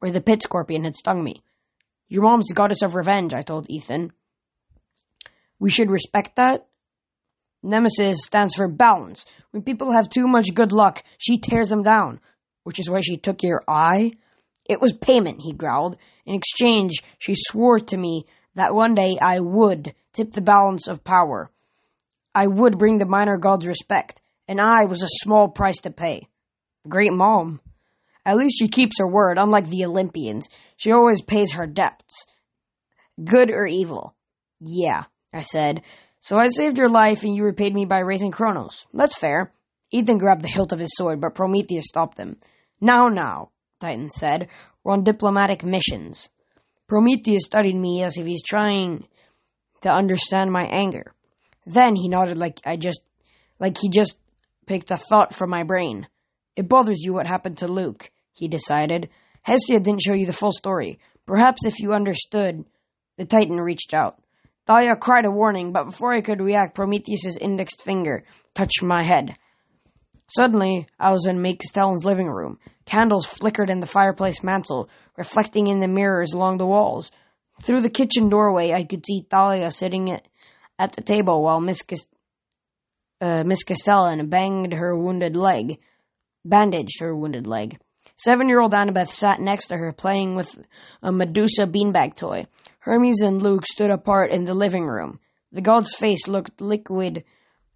where 0.00 0.10
the 0.10 0.20
pit 0.20 0.42
scorpion 0.42 0.84
had 0.84 0.96
stung 0.96 1.22
me. 1.22 1.42
Your 2.08 2.22
mom's 2.22 2.46
the 2.46 2.54
goddess 2.54 2.82
of 2.82 2.94
revenge, 2.94 3.34
I 3.34 3.42
told 3.42 3.70
Ethan. 3.70 4.12
We 5.58 5.70
should 5.70 5.90
respect 5.90 6.36
that. 6.36 6.66
Nemesis 7.66 8.22
stands 8.22 8.54
for 8.54 8.68
balance. 8.68 9.26
When 9.50 9.62
people 9.62 9.92
have 9.92 10.08
too 10.08 10.26
much 10.28 10.54
good 10.54 10.72
luck, 10.72 11.02
she 11.18 11.38
tears 11.38 11.68
them 11.68 11.82
down, 11.82 12.20
which 12.62 12.78
is 12.78 12.88
why 12.88 13.00
she 13.00 13.16
took 13.16 13.42
your 13.42 13.62
eye. 13.66 14.12
It 14.68 14.80
was 14.80 14.92
payment, 14.92 15.40
he 15.40 15.52
growled. 15.52 15.96
In 16.24 16.34
exchange, 16.34 17.02
she 17.18 17.34
swore 17.34 17.80
to 17.80 17.96
me 17.96 18.26
that 18.54 18.74
one 18.74 18.94
day 18.94 19.18
I 19.20 19.40
would 19.40 19.94
tip 20.12 20.32
the 20.32 20.40
balance 20.40 20.86
of 20.86 21.04
power. 21.04 21.50
I 22.34 22.46
would 22.46 22.78
bring 22.78 22.98
the 22.98 23.06
minor 23.06 23.36
gods 23.36 23.66
respect, 23.66 24.20
and 24.46 24.60
I 24.60 24.84
was 24.84 25.02
a 25.02 25.08
small 25.08 25.48
price 25.48 25.80
to 25.82 25.90
pay. 25.90 26.28
Great 26.88 27.12
mom. 27.12 27.60
At 28.24 28.36
least 28.36 28.58
she 28.58 28.68
keeps 28.68 28.98
her 28.98 29.08
word, 29.08 29.38
unlike 29.38 29.68
the 29.68 29.84
Olympians. 29.84 30.48
She 30.76 30.92
always 30.92 31.22
pays 31.22 31.52
her 31.52 31.66
debts. 31.66 32.26
Good 33.22 33.50
or 33.50 33.66
evil? 33.66 34.14
Yeah, 34.60 35.04
I 35.32 35.42
said. 35.42 35.82
So 36.20 36.38
I 36.38 36.46
saved 36.46 36.78
your 36.78 36.88
life 36.88 37.22
and 37.22 37.34
you 37.34 37.44
repaid 37.44 37.74
me 37.74 37.84
by 37.84 38.00
raising 38.00 38.30
Kronos. 38.30 38.86
That's 38.92 39.18
fair. 39.18 39.52
Ethan 39.90 40.18
grabbed 40.18 40.42
the 40.42 40.48
hilt 40.48 40.72
of 40.72 40.78
his 40.78 40.94
sword, 40.96 41.20
but 41.20 41.34
Prometheus 41.34 41.86
stopped 41.86 42.18
him. 42.18 42.38
Now, 42.80 43.08
now, 43.08 43.50
Titan 43.80 44.10
said. 44.10 44.48
We're 44.82 44.92
on 44.92 45.04
diplomatic 45.04 45.64
missions. 45.64 46.28
Prometheus 46.86 47.44
studied 47.44 47.76
me 47.76 48.02
as 48.02 48.16
if 48.16 48.26
he's 48.26 48.42
trying 48.42 49.06
to 49.82 49.90
understand 49.90 50.52
my 50.52 50.64
anger. 50.64 51.12
Then 51.66 51.96
he 51.96 52.08
nodded 52.08 52.38
like 52.38 52.60
I 52.64 52.76
just 52.76 53.02
like 53.58 53.76
he 53.78 53.88
just 53.88 54.16
picked 54.66 54.90
a 54.90 54.96
thought 54.96 55.34
from 55.34 55.50
my 55.50 55.64
brain. 55.64 56.06
It 56.54 56.68
bothers 56.68 57.02
you 57.02 57.12
what 57.12 57.26
happened 57.26 57.58
to 57.58 57.68
Luke, 57.68 58.10
he 58.32 58.48
decided. 58.48 59.10
Hestia 59.42 59.80
didn't 59.80 60.02
show 60.02 60.14
you 60.14 60.26
the 60.26 60.32
full 60.32 60.52
story. 60.52 60.98
Perhaps 61.26 61.66
if 61.66 61.80
you 61.80 61.92
understood. 61.92 62.64
The 63.16 63.24
Titan 63.24 63.60
reached 63.60 63.94
out. 63.94 64.18
Thalia 64.66 64.96
cried 64.96 65.24
a 65.24 65.30
warning, 65.30 65.72
but 65.72 65.84
before 65.84 66.12
I 66.12 66.20
could 66.20 66.40
react, 66.40 66.74
Prometheus's 66.74 67.36
indexed 67.36 67.82
finger 67.82 68.24
touched 68.54 68.82
my 68.82 69.04
head. 69.04 69.36
Suddenly, 70.28 70.88
I 70.98 71.12
was 71.12 71.26
in 71.26 71.40
May 71.40 71.54
Castellan's 71.54 72.04
living 72.04 72.26
room. 72.26 72.58
Candles 72.84 73.26
flickered 73.26 73.70
in 73.70 73.78
the 73.78 73.86
fireplace 73.86 74.42
mantel, 74.42 74.88
reflecting 75.16 75.68
in 75.68 75.78
the 75.78 75.86
mirrors 75.86 76.32
along 76.32 76.58
the 76.58 76.66
walls. 76.66 77.12
Through 77.62 77.82
the 77.82 77.90
kitchen 77.90 78.28
doorway, 78.28 78.72
I 78.72 78.82
could 78.84 79.04
see 79.06 79.24
Thalia 79.30 79.70
sitting 79.70 80.18
at 80.78 80.92
the 80.92 81.02
table 81.02 81.42
while 81.42 81.60
Miss, 81.60 81.82
Cast- 81.82 82.08
uh, 83.20 83.44
Miss 83.44 83.62
Castellan 83.62 84.28
banged 84.28 84.74
her 84.74 84.96
wounded 84.96 85.36
leg, 85.36 85.78
bandaged 86.44 87.00
her 87.00 87.14
wounded 87.14 87.46
leg. 87.46 87.78
Seven-year-old 88.16 88.72
Annabeth 88.72 89.08
sat 89.08 89.40
next 89.40 89.66
to 89.68 89.76
her, 89.76 89.92
playing 89.92 90.36
with 90.36 90.58
a 91.02 91.12
Medusa 91.12 91.66
beanbag 91.66 92.16
toy. 92.16 92.46
Hermes 92.86 93.20
and 93.20 93.42
Luke 93.42 93.66
stood 93.66 93.90
apart 93.90 94.30
in 94.30 94.44
the 94.44 94.54
living 94.54 94.86
room. 94.86 95.18
The 95.50 95.60
god's 95.60 95.92
face 95.96 96.28
looked 96.28 96.60
liquid 96.60 97.24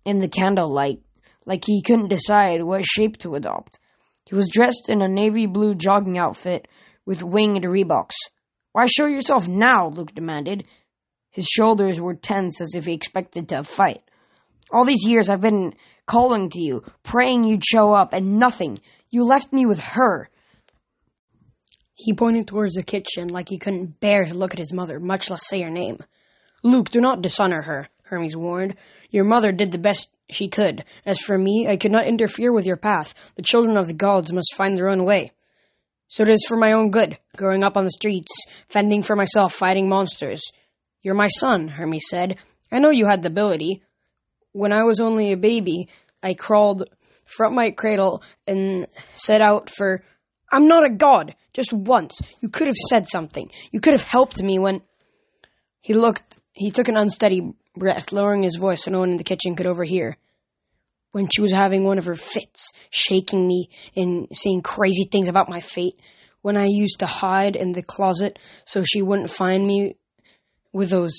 in 0.04 0.20
the 0.20 0.28
candlelight, 0.28 1.00
like 1.44 1.64
he 1.66 1.82
couldn't 1.82 2.10
decide 2.10 2.62
what 2.62 2.84
shape 2.84 3.16
to 3.18 3.34
adopt. 3.34 3.80
He 4.28 4.36
was 4.36 4.48
dressed 4.48 4.88
in 4.88 5.02
a 5.02 5.08
navy 5.08 5.46
blue 5.46 5.74
jogging 5.74 6.16
outfit 6.16 6.68
with 7.06 7.24
winged 7.24 7.64
Reeboks. 7.64 8.14
Why 8.70 8.86
show 8.86 9.06
yourself 9.06 9.48
now? 9.48 9.88
Luke 9.88 10.14
demanded. 10.14 10.68
His 11.32 11.46
shoulders 11.46 12.00
were 12.00 12.14
tense 12.14 12.60
as 12.60 12.76
if 12.76 12.84
he 12.84 12.92
expected 12.92 13.48
to 13.48 13.64
fight. 13.64 14.02
All 14.70 14.84
these 14.84 15.04
years 15.04 15.28
I've 15.28 15.40
been 15.40 15.74
calling 16.06 16.50
to 16.50 16.60
you, 16.60 16.84
praying 17.02 17.42
you'd 17.42 17.64
show 17.64 17.92
up, 17.92 18.12
and 18.12 18.38
nothing. 18.38 18.78
You 19.10 19.24
left 19.24 19.52
me 19.52 19.66
with 19.66 19.80
her. 19.80 20.30
He 22.02 22.14
pointed 22.14 22.46
towards 22.46 22.76
the 22.76 22.82
kitchen 22.82 23.28
like 23.28 23.50
he 23.50 23.58
couldn't 23.58 24.00
bear 24.00 24.24
to 24.24 24.32
look 24.32 24.54
at 24.54 24.58
his 24.58 24.72
mother, 24.72 24.98
much 24.98 25.28
less 25.28 25.46
say 25.46 25.60
her 25.60 25.68
name. 25.68 25.98
Luke, 26.62 26.88
do 26.88 26.98
not 26.98 27.20
dishonor 27.20 27.60
her, 27.62 27.88
Hermes 28.04 28.34
warned. 28.34 28.76
Your 29.10 29.24
mother 29.24 29.52
did 29.52 29.70
the 29.70 29.76
best 29.76 30.08
she 30.30 30.48
could. 30.48 30.84
As 31.04 31.20
for 31.20 31.36
me, 31.36 31.66
I 31.68 31.76
could 31.76 31.92
not 31.92 32.06
interfere 32.06 32.52
with 32.52 32.64
your 32.64 32.78
path. 32.78 33.12
The 33.34 33.42
children 33.42 33.76
of 33.76 33.86
the 33.86 33.92
gods 33.92 34.32
must 34.32 34.54
find 34.54 34.78
their 34.78 34.88
own 34.88 35.04
way. 35.04 35.32
So 36.08 36.22
it 36.22 36.30
is 36.30 36.46
for 36.48 36.56
my 36.56 36.72
own 36.72 36.90
good, 36.90 37.18
growing 37.36 37.62
up 37.62 37.76
on 37.76 37.84
the 37.84 37.90
streets, 37.90 38.32
fending 38.70 39.02
for 39.02 39.14
myself, 39.14 39.52
fighting 39.52 39.86
monsters. 39.86 40.42
You're 41.02 41.14
my 41.14 41.28
son, 41.28 41.68
Hermes 41.68 42.08
said. 42.08 42.38
I 42.72 42.78
know 42.78 42.90
you 42.90 43.04
had 43.06 43.22
the 43.22 43.28
ability. 43.28 43.82
When 44.52 44.72
I 44.72 44.84
was 44.84 45.00
only 45.00 45.32
a 45.32 45.36
baby, 45.36 45.90
I 46.22 46.32
crawled 46.32 46.84
from 47.26 47.54
my 47.54 47.72
cradle 47.72 48.22
and 48.46 48.86
set 49.14 49.42
out 49.42 49.68
for. 49.68 50.02
I'm 50.50 50.66
not 50.66 50.86
a 50.86 50.94
god. 50.94 51.34
Just 51.52 51.72
once. 51.72 52.20
You 52.40 52.48
could 52.48 52.66
have 52.66 52.76
said 52.76 53.08
something. 53.08 53.50
You 53.72 53.80
could 53.80 53.92
have 53.92 54.02
helped 54.02 54.42
me 54.42 54.58
when. 54.58 54.82
He 55.80 55.94
looked. 55.94 56.38
He 56.52 56.70
took 56.70 56.88
an 56.88 56.96
unsteady 56.96 57.54
breath, 57.76 58.12
lowering 58.12 58.42
his 58.42 58.56
voice 58.56 58.84
so 58.84 58.90
no 58.90 59.00
one 59.00 59.10
in 59.10 59.16
the 59.16 59.24
kitchen 59.24 59.56
could 59.56 59.66
overhear. 59.66 60.16
When 61.12 61.28
she 61.28 61.40
was 61.40 61.52
having 61.52 61.84
one 61.84 61.98
of 61.98 62.04
her 62.04 62.14
fits, 62.14 62.70
shaking 62.90 63.46
me 63.46 63.68
and 63.96 64.28
saying 64.32 64.62
crazy 64.62 65.04
things 65.04 65.28
about 65.28 65.48
my 65.48 65.60
fate, 65.60 65.98
when 66.42 66.56
I 66.56 66.66
used 66.66 67.00
to 67.00 67.06
hide 67.06 67.56
in 67.56 67.72
the 67.72 67.82
closet 67.82 68.38
so 68.64 68.84
she 68.84 69.02
wouldn't 69.02 69.30
find 69.30 69.66
me 69.66 69.96
with 70.72 70.90
those 70.90 71.16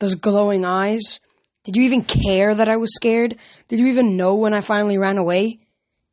those 0.00 0.14
glowing 0.14 0.64
eyes, 0.64 1.20
did 1.64 1.76
you 1.76 1.82
even 1.82 2.02
care 2.02 2.54
that 2.54 2.68
I 2.68 2.76
was 2.76 2.94
scared? 2.94 3.36
Did 3.66 3.80
you 3.80 3.86
even 3.88 4.16
know 4.16 4.34
when 4.36 4.54
I 4.54 4.60
finally 4.60 4.96
ran 4.96 5.18
away? 5.18 5.58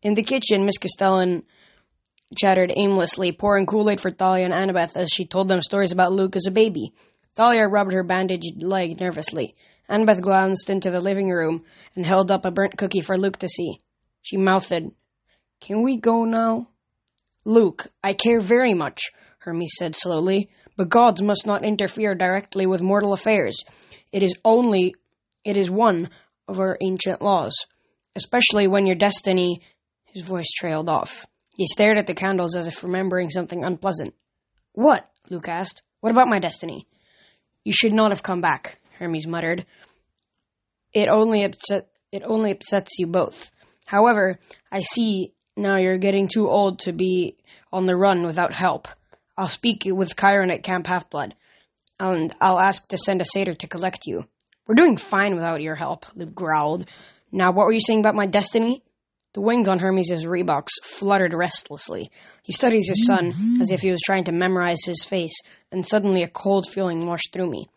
In 0.01 0.13
the 0.13 0.23
kitchen, 0.23 0.65
Miss 0.65 0.77
Castellan 0.77 1.43
chattered 2.37 2.71
aimlessly, 2.75 3.31
pouring 3.31 3.65
Kool-Aid 3.65 3.99
for 3.99 4.11
Thalia 4.11 4.45
and 4.45 4.53
Annabeth 4.53 4.95
as 4.95 5.09
she 5.09 5.25
told 5.25 5.47
them 5.47 5.61
stories 5.61 5.91
about 5.91 6.11
Luke 6.11 6.35
as 6.35 6.47
a 6.47 6.51
baby. 6.51 6.93
Thalia 7.35 7.67
rubbed 7.67 7.93
her 7.93 8.03
bandaged 8.03 8.61
leg 8.61 8.99
nervously. 8.99 9.55
Annabeth 9.89 10.21
glanced 10.21 10.69
into 10.69 10.89
the 10.89 11.01
living 11.01 11.29
room 11.29 11.63
and 11.95 12.05
held 12.05 12.31
up 12.31 12.45
a 12.45 12.51
burnt 12.51 12.77
cookie 12.77 13.01
for 13.01 13.17
Luke 13.17 13.37
to 13.37 13.49
see. 13.49 13.77
She 14.21 14.37
mouthed, 14.37 14.91
Can 15.59 15.83
we 15.83 15.97
go 15.97 16.25
now? 16.25 16.69
Luke, 17.45 17.87
I 18.03 18.13
care 18.13 18.39
very 18.39 18.73
much, 18.73 19.11
Hermes 19.39 19.73
said 19.77 19.95
slowly, 19.95 20.49
but 20.75 20.89
gods 20.89 21.21
must 21.21 21.45
not 21.45 21.63
interfere 21.63 22.15
directly 22.15 22.65
with 22.65 22.81
mortal 22.81 23.13
affairs. 23.13 23.63
It 24.11 24.23
is 24.23 24.33
only, 24.43 24.95
it 25.43 25.57
is 25.57 25.69
one 25.69 26.09
of 26.47 26.59
our 26.59 26.77
ancient 26.81 27.21
laws, 27.21 27.53
especially 28.15 28.67
when 28.67 28.87
your 28.87 28.95
destiny. 28.95 29.61
His 30.05 30.23
voice 30.23 30.49
trailed 30.57 30.89
off. 30.89 31.25
He 31.55 31.67
stared 31.67 31.97
at 31.97 32.05
the 32.05 32.13
candles 32.13 32.55
as 32.55 32.67
if 32.67 32.83
remembering 32.83 33.29
something 33.29 33.63
unpleasant. 33.63 34.13
What? 34.73 35.09
Luke 35.29 35.47
asked. 35.47 35.81
What 36.01 36.11
about 36.11 36.27
my 36.27 36.39
destiny? 36.39 36.87
You 37.63 37.71
should 37.73 37.93
not 37.93 38.11
have 38.11 38.23
come 38.23 38.41
back, 38.41 38.79
Hermes 38.99 39.25
muttered. 39.25 39.65
It 40.93 41.07
only 41.09 41.43
upset 41.43 41.89
it 42.11 42.23
only 42.23 42.51
upsets 42.51 42.99
you 42.99 43.07
both. 43.07 43.51
However, 43.85 44.39
I 44.71 44.81
see 44.81 45.33
now 45.57 45.77
you're 45.77 45.97
getting 45.97 46.27
too 46.27 46.49
old 46.49 46.79
to 46.79 46.93
be 46.93 47.37
on 47.71 47.85
the 47.85 47.95
run 47.95 48.23
without 48.23 48.53
help. 48.53 48.87
I'll 49.37 49.47
speak 49.47 49.83
with 49.85 50.15
Chiron 50.15 50.51
at 50.51 50.63
Camp 50.63 50.87
Half 50.87 51.09
Blood, 51.09 51.35
and 51.99 52.33
I'll 52.39 52.59
ask 52.59 52.87
to 52.89 52.97
send 52.97 53.21
a 53.21 53.25
satyr 53.25 53.55
to 53.55 53.67
collect 53.67 54.05
you. 54.05 54.25
We're 54.67 54.75
doing 54.75 54.97
fine 54.97 55.35
without 55.35 55.61
your 55.61 55.75
help, 55.75 56.05
Luke 56.15 56.33
growled. 56.33 56.89
Now, 57.31 57.51
what 57.51 57.65
were 57.65 57.73
you 57.73 57.81
saying 57.81 57.99
about 57.99 58.15
my 58.15 58.25
destiny? 58.25 58.81
The 59.35 59.41
wings 59.41 59.67
on 59.67 59.79
Hermes's 59.79 60.25
Reeboks 60.25 60.69
fluttered 60.81 61.33
restlessly. 61.33 62.09
He 62.41 62.53
studies 62.53 62.87
his 62.87 63.05
son 63.05 63.33
as 63.61 63.69
if 63.69 63.81
he 63.81 63.91
was 63.91 63.99
trying 63.99 64.23
to 64.23 64.31
memorize 64.31 64.85
his 64.85 65.03
face, 65.03 65.37
and 65.73 65.85
suddenly 65.85 66.23
a 66.23 66.29
cold 66.29 66.65
feeling 66.69 67.05
washed 67.05 67.33
through 67.33 67.49
me. 67.49 67.67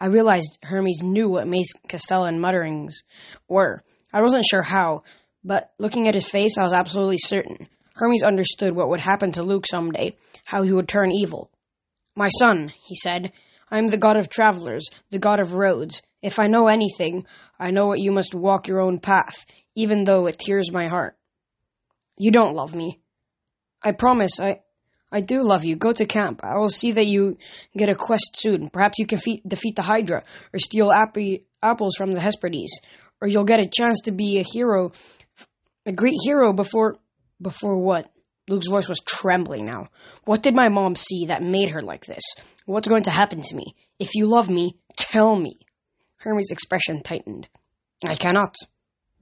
I 0.00 0.06
realized 0.06 0.56
Hermes 0.62 1.02
knew 1.02 1.28
what 1.28 1.46
Mace 1.46 1.74
Castellan 1.86 2.40
mutterings 2.40 3.02
were. 3.46 3.82
I 4.10 4.22
wasn't 4.22 4.46
sure 4.46 4.62
how, 4.62 5.02
but 5.44 5.70
looking 5.78 6.08
at 6.08 6.14
his 6.14 6.24
face, 6.24 6.56
I 6.56 6.62
was 6.62 6.72
absolutely 6.72 7.18
certain. 7.18 7.68
Hermes 7.94 8.22
understood 8.22 8.74
what 8.74 8.88
would 8.88 9.02
happen 9.02 9.32
to 9.32 9.42
Luke 9.42 9.66
someday, 9.66 10.16
how 10.44 10.62
he 10.62 10.72
would 10.72 10.88
turn 10.88 11.12
evil. 11.12 11.50
My 12.16 12.28
son, 12.28 12.72
he 12.86 12.94
said, 12.94 13.32
I 13.70 13.76
am 13.76 13.88
the 13.88 13.98
god 13.98 14.16
of 14.16 14.30
travelers, 14.30 14.88
the 15.10 15.18
god 15.18 15.40
of 15.40 15.52
roads. 15.52 16.00
If 16.22 16.38
I 16.38 16.46
know 16.46 16.68
anything, 16.68 17.26
I 17.58 17.70
know 17.70 17.90
that 17.90 18.00
you 18.00 18.12
must 18.12 18.34
walk 18.34 18.66
your 18.66 18.80
own 18.80 18.98
path, 18.98 19.44
even 19.74 20.04
though 20.04 20.26
it 20.26 20.38
tears 20.38 20.72
my 20.72 20.88
heart. 20.88 21.16
You 22.16 22.30
don't 22.30 22.54
love 22.54 22.74
me. 22.74 23.00
I 23.82 23.92
promise, 23.92 24.38
I, 24.38 24.60
I 25.10 25.20
do 25.20 25.42
love 25.42 25.64
you. 25.64 25.76
Go 25.76 25.92
to 25.92 26.06
camp. 26.06 26.40
I 26.44 26.56
will 26.56 26.68
see 26.68 26.92
that 26.92 27.06
you 27.06 27.36
get 27.76 27.88
a 27.88 27.94
quest 27.94 28.36
soon. 28.36 28.68
Perhaps 28.68 28.98
you 28.98 29.06
can 29.06 29.18
fe- 29.18 29.42
defeat 29.46 29.76
the 29.76 29.82
Hydra, 29.82 30.24
or 30.52 30.58
steal 30.58 30.92
apples 30.92 31.96
from 31.96 32.12
the 32.12 32.20
Hesperides, 32.20 32.80
or 33.20 33.28
you'll 33.28 33.44
get 33.44 33.60
a 33.60 33.68
chance 33.68 34.02
to 34.02 34.12
be 34.12 34.38
a 34.38 34.44
hero, 34.44 34.92
a 35.86 35.92
great 35.92 36.18
hero 36.24 36.52
before. 36.52 36.96
Before 37.40 37.76
what? 37.76 38.08
Luke's 38.48 38.68
voice 38.68 38.88
was 38.88 39.00
trembling 39.04 39.66
now. 39.66 39.88
What 40.24 40.42
did 40.42 40.54
my 40.54 40.68
mom 40.68 40.94
see 40.94 41.26
that 41.26 41.42
made 41.42 41.70
her 41.70 41.82
like 41.82 42.04
this? 42.04 42.22
What's 42.66 42.88
going 42.88 43.04
to 43.04 43.10
happen 43.10 43.40
to 43.40 43.56
me? 43.56 43.74
If 43.98 44.14
you 44.14 44.26
love 44.26 44.48
me, 44.48 44.76
tell 44.96 45.34
me. 45.34 45.58
Hermes' 46.18 46.50
expression 46.52 47.02
tightened. 47.02 47.48
I 48.06 48.14
cannot. 48.14 48.54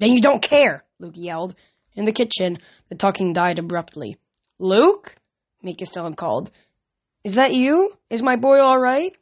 Then 0.01 0.13
you 0.13 0.21
don't 0.21 0.43
care, 0.43 0.83
Luke 0.99 1.15
yelled. 1.17 1.55
In 1.95 2.07
the 2.07 2.13
kitchen, 2.13 2.59
the 2.89 2.95
talking 2.97 3.33
died 3.33 3.59
abruptly. 3.59 4.17
Luke? 4.59 5.15
Miss 5.63 5.77
Castellan 5.77 6.15
called. 6.15 6.51
Is 7.23 7.35
that 7.35 7.55
you? 7.55 7.93
Is 8.09 8.23
my 8.23 8.37
boy 8.37 8.61
all 8.61 8.79
right? 8.79 9.13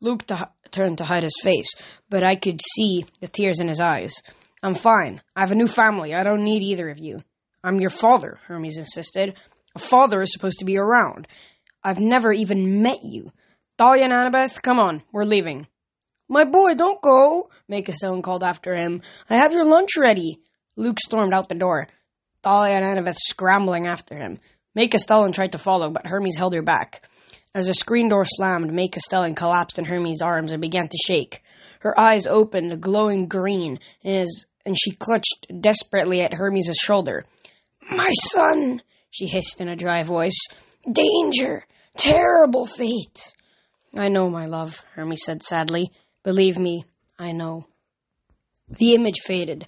Luke 0.00 0.24
t- 0.26 0.36
turned 0.70 0.98
to 0.98 1.04
hide 1.04 1.24
his 1.24 1.36
face, 1.42 1.74
but 2.08 2.22
I 2.22 2.36
could 2.36 2.60
see 2.62 3.04
the 3.20 3.26
tears 3.26 3.58
in 3.58 3.66
his 3.66 3.80
eyes. 3.80 4.14
I'm 4.62 4.74
fine. 4.74 5.22
I 5.34 5.40
have 5.40 5.50
a 5.50 5.56
new 5.56 5.66
family. 5.66 6.14
I 6.14 6.22
don't 6.22 6.44
need 6.44 6.62
either 6.62 6.88
of 6.88 6.98
you. 6.98 7.18
I'm 7.64 7.80
your 7.80 7.90
father, 7.90 8.38
Hermes 8.46 8.78
insisted. 8.78 9.34
A 9.74 9.80
father 9.80 10.22
is 10.22 10.32
supposed 10.32 10.60
to 10.60 10.64
be 10.64 10.78
around. 10.78 11.26
I've 11.82 11.98
never 11.98 12.32
even 12.32 12.80
met 12.80 12.98
you. 13.02 13.32
Thalia 13.76 14.04
and 14.04 14.12
Annabeth, 14.12 14.62
come 14.62 14.78
on, 14.78 15.02
we're 15.12 15.24
leaving. 15.24 15.66
My 16.28 16.44
boy, 16.44 16.74
don't 16.74 17.00
go, 17.00 17.48
Stellan 17.70 18.22
called 18.22 18.44
after 18.44 18.76
him. 18.76 19.02
I 19.30 19.36
have 19.36 19.52
your 19.52 19.64
lunch 19.64 19.96
ready. 19.96 20.40
Luke 20.76 20.98
stormed 21.00 21.32
out 21.32 21.48
the 21.48 21.54
door. 21.54 21.88
Thalia 22.42 22.76
and 22.76 22.84
Annabeth 22.84 23.16
scrambling 23.18 23.86
after 23.86 24.14
him. 24.14 24.38
May 24.74 24.88
Castellan 24.88 25.32
tried 25.32 25.52
to 25.52 25.58
follow, 25.58 25.90
but 25.90 26.06
Hermes 26.06 26.36
held 26.36 26.54
her 26.54 26.62
back. 26.62 27.02
As 27.54 27.66
the 27.66 27.74
screen 27.74 28.10
door 28.10 28.24
slammed, 28.24 28.72
May 28.72 28.88
Castellan 28.88 29.34
collapsed 29.34 29.78
in 29.78 29.86
Hermes' 29.86 30.22
arms 30.22 30.52
and 30.52 30.60
began 30.60 30.86
to 30.86 30.98
shake. 31.04 31.42
Her 31.80 31.98
eyes 31.98 32.26
opened, 32.26 32.80
glowing 32.80 33.26
green, 33.26 33.78
as, 34.04 34.44
and 34.66 34.76
she 34.78 34.92
clutched 34.92 35.46
desperately 35.60 36.20
at 36.20 36.34
Hermes' 36.34 36.76
shoulder. 36.76 37.24
My 37.90 38.10
son, 38.12 38.82
she 39.10 39.26
hissed 39.26 39.60
in 39.60 39.68
a 39.68 39.76
dry 39.76 40.02
voice. 40.02 40.38
Danger! 40.90 41.64
Terrible 41.96 42.66
fate! 42.66 43.32
I 43.96 44.08
know, 44.08 44.28
my 44.28 44.44
love, 44.44 44.84
Hermes 44.92 45.24
said 45.24 45.42
sadly. 45.42 45.90
Believe 46.28 46.58
me, 46.58 46.84
I 47.18 47.32
know. 47.32 47.64
The 48.68 48.92
image 48.92 49.20
faded. 49.24 49.66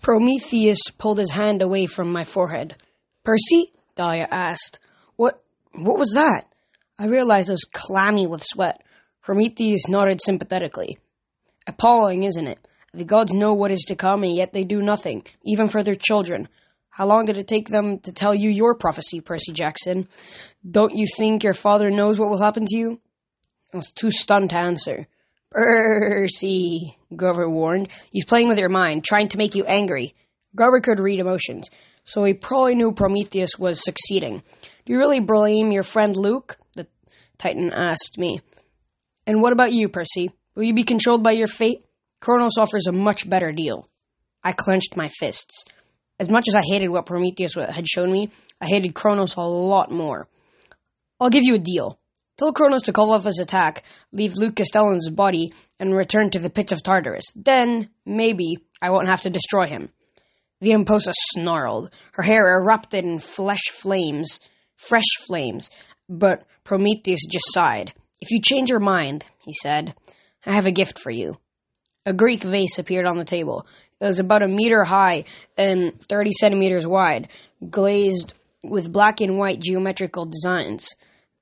Prometheus 0.00 0.80
pulled 0.96 1.18
his 1.18 1.30
hand 1.30 1.60
away 1.60 1.84
from 1.84 2.10
my 2.10 2.24
forehead. 2.24 2.76
Percy? 3.22 3.72
Thalia 3.94 4.26
asked. 4.30 4.78
What 5.16 5.44
what 5.74 5.98
was 5.98 6.12
that? 6.14 6.44
I 6.98 7.08
realized 7.08 7.50
I 7.50 7.52
was 7.52 7.68
clammy 7.70 8.26
with 8.26 8.42
sweat. 8.42 8.82
Prometheus 9.22 9.86
nodded 9.86 10.22
sympathetically. 10.22 10.96
Appalling, 11.66 12.22
isn't 12.22 12.48
it? 12.48 12.66
The 12.94 13.04
gods 13.04 13.34
know 13.34 13.52
what 13.52 13.70
is 13.70 13.84
to 13.88 13.96
come, 13.96 14.22
and 14.22 14.34
yet 14.34 14.54
they 14.54 14.64
do 14.64 14.80
nothing, 14.80 15.26
even 15.44 15.68
for 15.68 15.82
their 15.82 15.94
children. 15.94 16.48
How 16.88 17.04
long 17.04 17.26
did 17.26 17.36
it 17.36 17.48
take 17.48 17.68
them 17.68 17.98
to 17.98 18.12
tell 18.12 18.34
you 18.34 18.48
your 18.48 18.74
prophecy, 18.76 19.20
Percy 19.20 19.52
Jackson? 19.52 20.08
Don't 20.66 20.96
you 20.96 21.04
think 21.18 21.44
your 21.44 21.52
father 21.52 21.90
knows 21.90 22.18
what 22.18 22.30
will 22.30 22.42
happen 22.42 22.64
to 22.64 22.78
you? 22.78 23.00
I 23.72 23.76
was 23.76 23.90
too 23.90 24.10
stunned 24.10 24.50
to 24.50 24.58
answer. 24.58 25.06
Percy, 25.50 26.96
Grover 27.14 27.48
warned. 27.48 27.88
He's 28.10 28.24
playing 28.24 28.48
with 28.48 28.58
your 28.58 28.68
mind, 28.68 29.04
trying 29.04 29.28
to 29.28 29.38
make 29.38 29.54
you 29.54 29.64
angry. 29.64 30.14
Grover 30.54 30.80
could 30.80 30.98
read 30.98 31.20
emotions, 31.20 31.70
so 32.04 32.24
he 32.24 32.34
probably 32.34 32.74
knew 32.74 32.92
Prometheus 32.92 33.58
was 33.58 33.82
succeeding. 33.82 34.42
Do 34.84 34.92
you 34.92 34.98
really 34.98 35.20
blame 35.20 35.72
your 35.72 35.82
friend 35.82 36.16
Luke? 36.16 36.58
The 36.74 36.86
Titan 37.38 37.70
asked 37.72 38.18
me. 38.18 38.40
And 39.26 39.40
what 39.40 39.52
about 39.52 39.72
you, 39.72 39.88
Percy? 39.88 40.30
Will 40.54 40.64
you 40.64 40.74
be 40.74 40.84
controlled 40.84 41.22
by 41.22 41.32
your 41.32 41.46
fate? 41.46 41.84
Kronos 42.20 42.58
offers 42.58 42.86
a 42.86 42.92
much 42.92 43.28
better 43.28 43.52
deal. 43.52 43.88
I 44.44 44.52
clenched 44.52 44.96
my 44.96 45.08
fists. 45.08 45.64
As 46.18 46.30
much 46.30 46.46
as 46.48 46.54
I 46.54 46.62
hated 46.62 46.90
what 46.90 47.06
Prometheus 47.06 47.54
had 47.54 47.88
shown 47.88 48.12
me, 48.12 48.30
I 48.60 48.66
hated 48.66 48.94
Kronos 48.94 49.36
a 49.36 49.42
lot 49.42 49.90
more. 49.90 50.28
I'll 51.20 51.30
give 51.30 51.44
you 51.44 51.54
a 51.54 51.58
deal. 51.58 51.98
Tell 52.42 52.52
Kronos 52.52 52.82
to 52.82 52.92
call 52.92 53.12
off 53.12 53.22
his 53.22 53.38
attack, 53.38 53.84
leave 54.10 54.34
Luke 54.34 54.56
Castellan's 54.56 55.08
body, 55.08 55.52
and 55.78 55.94
return 55.94 56.28
to 56.30 56.40
the 56.40 56.50
pits 56.50 56.72
of 56.72 56.82
Tartarus. 56.82 57.26
Then, 57.36 57.88
maybe, 58.04 58.58
I 58.82 58.90
won't 58.90 59.06
have 59.06 59.20
to 59.20 59.30
destroy 59.30 59.66
him. 59.66 59.90
The 60.60 60.72
Empousa 60.72 61.12
snarled. 61.34 61.92
Her 62.14 62.24
hair 62.24 62.58
erupted 62.58 63.04
in 63.04 63.20
flesh 63.20 63.62
flames, 63.70 64.40
fresh 64.74 65.06
flames, 65.28 65.70
but 66.08 66.44
Prometheus 66.64 67.20
just 67.30 67.44
sighed. 67.52 67.94
If 68.20 68.32
you 68.32 68.40
change 68.42 68.70
your 68.70 68.80
mind, 68.80 69.24
he 69.38 69.54
said, 69.62 69.94
I 70.44 70.50
have 70.50 70.66
a 70.66 70.72
gift 70.72 70.98
for 70.98 71.12
you. 71.12 71.36
A 72.06 72.12
Greek 72.12 72.42
vase 72.42 72.80
appeared 72.80 73.06
on 73.06 73.18
the 73.18 73.24
table. 73.24 73.68
It 74.00 74.06
was 74.06 74.18
about 74.18 74.42
a 74.42 74.48
meter 74.48 74.82
high 74.82 75.26
and 75.56 75.92
30 76.08 76.32
centimeters 76.40 76.88
wide, 76.88 77.28
glazed 77.70 78.34
with 78.64 78.92
black 78.92 79.20
and 79.20 79.38
white 79.38 79.60
geometrical 79.60 80.26
designs. 80.26 80.88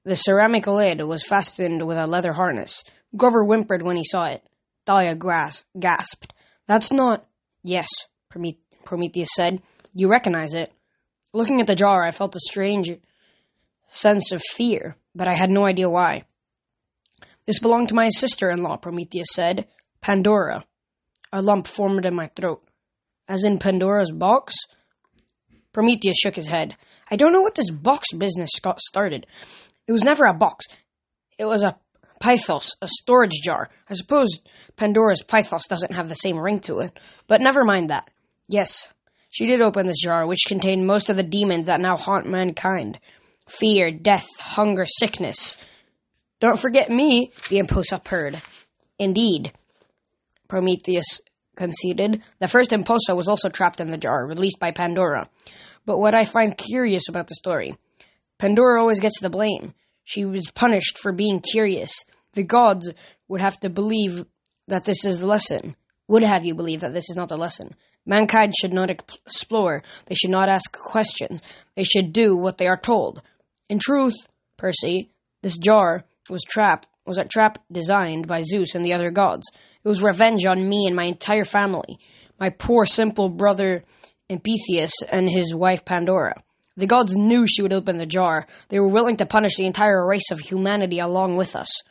The 0.04 0.16
ceramic 0.16 0.66
lid 0.66 1.02
was 1.02 1.26
fastened 1.26 1.86
with 1.86 1.98
a 1.98 2.06
leather 2.06 2.32
harness. 2.32 2.82
Grover 3.16 3.44
whimpered 3.44 3.82
when 3.82 3.96
he 3.96 4.04
saw 4.04 4.24
it. 4.24 4.42
Thalia 4.86 5.14
gasped. 5.14 6.32
That's 6.66 6.90
not. 6.90 7.26
Yes, 7.62 7.88
Prometheus 8.84 9.28
said. 9.34 9.60
You 9.94 10.08
recognize 10.08 10.54
it. 10.54 10.72
Looking 11.32 11.60
at 11.60 11.66
the 11.66 11.74
jar, 11.74 12.04
I 12.04 12.12
felt 12.12 12.34
a 12.34 12.40
strange 12.40 12.90
sense 13.88 14.32
of 14.32 14.42
fear, 14.42 14.96
but 15.14 15.28
I 15.28 15.34
had 15.34 15.50
no 15.50 15.66
idea 15.66 15.90
why. 15.90 16.24
This 17.46 17.58
belonged 17.58 17.88
to 17.88 17.94
my 17.94 18.08
sister 18.08 18.50
in 18.50 18.62
law, 18.62 18.76
Prometheus 18.76 19.28
said. 19.32 19.66
Pandora. 20.00 20.64
A 21.32 21.42
lump 21.42 21.66
formed 21.66 22.06
in 22.06 22.14
my 22.14 22.28
throat. 22.34 22.62
As 23.28 23.44
in 23.44 23.58
Pandora's 23.58 24.12
box? 24.12 24.54
Prometheus 25.72 26.16
shook 26.16 26.36
his 26.36 26.48
head. 26.48 26.76
I 27.10 27.16
don't 27.16 27.32
know 27.32 27.42
what 27.42 27.54
this 27.54 27.70
box 27.70 28.12
business 28.12 28.50
got 28.60 28.80
started. 28.80 29.26
It 29.90 29.92
was 29.92 30.04
never 30.04 30.24
a 30.24 30.32
box. 30.32 30.66
It 31.36 31.46
was 31.46 31.64
a 31.64 31.76
pithos, 32.22 32.76
a 32.80 32.86
storage 32.86 33.40
jar. 33.42 33.70
I 33.88 33.94
suppose 33.94 34.38
Pandora's 34.76 35.24
pithos 35.26 35.66
doesn't 35.68 35.94
have 35.94 36.08
the 36.08 36.14
same 36.14 36.38
ring 36.38 36.60
to 36.60 36.78
it, 36.78 36.96
but 37.26 37.40
never 37.40 37.64
mind 37.64 37.90
that. 37.90 38.08
Yes, 38.46 38.86
she 39.30 39.48
did 39.48 39.60
open 39.60 39.86
this 39.86 40.00
jar, 40.00 40.28
which 40.28 40.44
contained 40.46 40.86
most 40.86 41.10
of 41.10 41.16
the 41.16 41.24
demons 41.24 41.66
that 41.66 41.80
now 41.80 41.96
haunt 41.96 42.24
mankind 42.24 43.00
fear, 43.48 43.90
death, 43.90 44.28
hunger, 44.38 44.86
sickness. 44.86 45.56
Don't 46.38 46.60
forget 46.60 46.88
me, 46.88 47.32
the 47.48 47.58
Empousa 47.58 47.98
purred. 47.98 48.40
Indeed, 49.00 49.52
Prometheus 50.46 51.20
conceded. 51.56 52.22
The 52.38 52.46
first 52.46 52.70
Empousa 52.70 53.16
was 53.16 53.26
also 53.26 53.48
trapped 53.48 53.80
in 53.80 53.88
the 53.88 53.98
jar, 53.98 54.24
released 54.24 54.60
by 54.60 54.70
Pandora. 54.70 55.28
But 55.84 55.98
what 55.98 56.14
I 56.14 56.26
find 56.26 56.56
curious 56.56 57.08
about 57.08 57.26
the 57.26 57.34
story 57.34 57.74
Pandora 58.40 58.80
always 58.80 59.00
gets 59.00 59.20
the 59.20 59.28
blame. 59.28 59.74
She 60.02 60.24
was 60.24 60.50
punished 60.52 60.96
for 60.96 61.12
being 61.12 61.40
curious. 61.40 61.92
The 62.32 62.42
gods 62.42 62.90
would 63.28 63.42
have 63.42 63.60
to 63.60 63.68
believe 63.68 64.24
that 64.66 64.84
this 64.84 65.04
is 65.04 65.20
the 65.20 65.26
lesson. 65.26 65.76
Would 66.08 66.24
have 66.24 66.46
you 66.46 66.54
believe 66.54 66.80
that 66.80 66.94
this 66.94 67.10
is 67.10 67.16
not 67.16 67.28
the 67.28 67.36
lesson. 67.36 67.74
Mankind 68.06 68.54
should 68.58 68.72
not 68.72 68.88
explore. 68.88 69.82
They 70.06 70.14
should 70.14 70.30
not 70.30 70.48
ask 70.48 70.72
questions. 70.72 71.42
They 71.76 71.84
should 71.84 72.14
do 72.14 72.34
what 72.34 72.56
they 72.56 72.66
are 72.66 72.78
told. 72.78 73.20
In 73.68 73.78
truth, 73.78 74.16
Percy, 74.56 75.10
this 75.42 75.58
jar 75.58 76.04
was 76.30 76.42
trap 76.42 76.86
was 77.04 77.18
a 77.18 77.24
trap 77.24 77.58
designed 77.70 78.26
by 78.26 78.40
Zeus 78.40 78.74
and 78.74 78.84
the 78.84 78.94
other 78.94 79.10
gods. 79.10 79.50
It 79.84 79.88
was 79.88 80.02
revenge 80.02 80.46
on 80.46 80.66
me 80.66 80.86
and 80.86 80.96
my 80.96 81.04
entire 81.04 81.44
family, 81.44 81.98
my 82.38 82.48
poor 82.48 82.86
simple 82.86 83.28
brother 83.28 83.84
Epimetheus 84.30 85.02
and 85.12 85.28
his 85.28 85.54
wife 85.54 85.84
Pandora. 85.84 86.42
The 86.80 86.86
gods 86.86 87.14
knew 87.14 87.46
she 87.46 87.60
would 87.60 87.74
open 87.74 87.98
the 87.98 88.06
jar. 88.06 88.46
They 88.70 88.80
were 88.80 88.88
willing 88.88 89.18
to 89.18 89.26
punish 89.26 89.56
the 89.56 89.66
entire 89.66 90.06
race 90.06 90.30
of 90.30 90.40
humanity 90.40 90.98
along 90.98 91.36
with 91.36 91.54
us. 91.54 91.82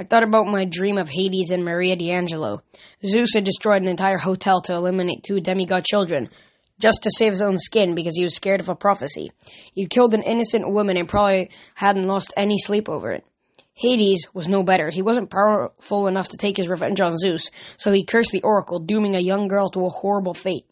I 0.00 0.04
thought 0.04 0.22
about 0.22 0.46
my 0.46 0.64
dream 0.64 0.96
of 0.96 1.10
Hades 1.10 1.50
and 1.50 1.62
Maria 1.62 1.94
di 1.94 2.10
Angelo. 2.10 2.62
Zeus 3.06 3.34
had 3.34 3.44
destroyed 3.44 3.82
an 3.82 3.88
entire 3.88 4.16
hotel 4.16 4.62
to 4.62 4.72
eliminate 4.72 5.24
two 5.24 5.40
demigod 5.40 5.84
children, 5.84 6.30
just 6.78 7.02
to 7.02 7.10
save 7.10 7.32
his 7.32 7.42
own 7.42 7.58
skin 7.58 7.94
because 7.94 8.16
he 8.16 8.22
was 8.22 8.34
scared 8.34 8.60
of 8.60 8.70
a 8.70 8.74
prophecy. 8.74 9.30
He'd 9.74 9.90
killed 9.90 10.14
an 10.14 10.22
innocent 10.22 10.72
woman 10.72 10.96
and 10.96 11.06
probably 11.06 11.50
hadn't 11.74 12.08
lost 12.08 12.32
any 12.34 12.56
sleep 12.56 12.88
over 12.88 13.10
it. 13.10 13.26
Hades 13.74 14.26
was 14.32 14.48
no 14.48 14.62
better. 14.62 14.88
He 14.88 15.02
wasn't 15.02 15.30
powerful 15.30 16.06
enough 16.06 16.28
to 16.30 16.38
take 16.38 16.56
his 16.56 16.70
revenge 16.70 17.02
on 17.02 17.18
Zeus, 17.18 17.50
so 17.76 17.92
he 17.92 18.06
cursed 18.06 18.32
the 18.32 18.42
oracle, 18.42 18.78
dooming 18.78 19.16
a 19.16 19.20
young 19.20 19.48
girl 19.48 19.68
to 19.68 19.84
a 19.84 19.90
horrible 19.90 20.32
fate. 20.32 20.64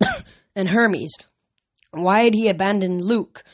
and 0.54 0.68
Hermes, 0.68 1.16
why 1.90 2.24
had 2.24 2.34
he 2.34 2.48
abandoned 2.48 3.04
Luke? 3.04 3.44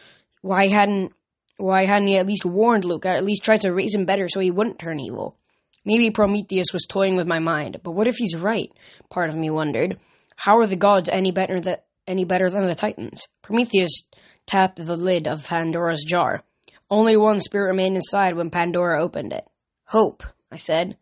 Why 0.42 0.68
hadn't 0.68 1.12
Why 1.56 1.84
hadn't 1.84 2.08
he 2.08 2.16
at 2.16 2.26
least 2.26 2.44
warned 2.44 2.84
Luke? 2.84 3.06
At 3.06 3.24
least 3.24 3.44
tried 3.44 3.60
to 3.62 3.72
raise 3.72 3.94
him 3.94 4.04
better 4.04 4.28
so 4.28 4.40
he 4.40 4.50
wouldn't 4.50 4.78
turn 4.78 5.00
evil. 5.00 5.36
Maybe 5.84 6.10
Prometheus 6.10 6.72
was 6.72 6.86
toying 6.88 7.16
with 7.16 7.26
my 7.26 7.38
mind, 7.38 7.80
but 7.82 7.92
what 7.92 8.08
if 8.08 8.16
he's 8.16 8.36
right? 8.36 8.72
Part 9.10 9.28
of 9.28 9.36
me 9.36 9.50
wondered. 9.50 9.98
How 10.36 10.58
are 10.58 10.66
the 10.66 10.76
gods 10.76 11.08
any 11.08 11.30
better 11.30 11.60
than 11.60 11.76
any 12.06 12.24
better 12.24 12.50
than 12.50 12.66
the 12.66 12.74
Titans? 12.74 13.26
Prometheus 13.42 14.02
tapped 14.46 14.76
the 14.76 14.96
lid 14.96 15.26
of 15.28 15.46
Pandora's 15.46 16.04
jar. 16.04 16.42
Only 16.90 17.16
one 17.16 17.40
spirit 17.40 17.68
remained 17.68 17.96
inside 17.96 18.36
when 18.36 18.50
Pandora 18.50 19.02
opened 19.02 19.32
it. 19.32 19.46
Hope, 19.86 20.22
I 20.50 20.56
said. 20.56 20.96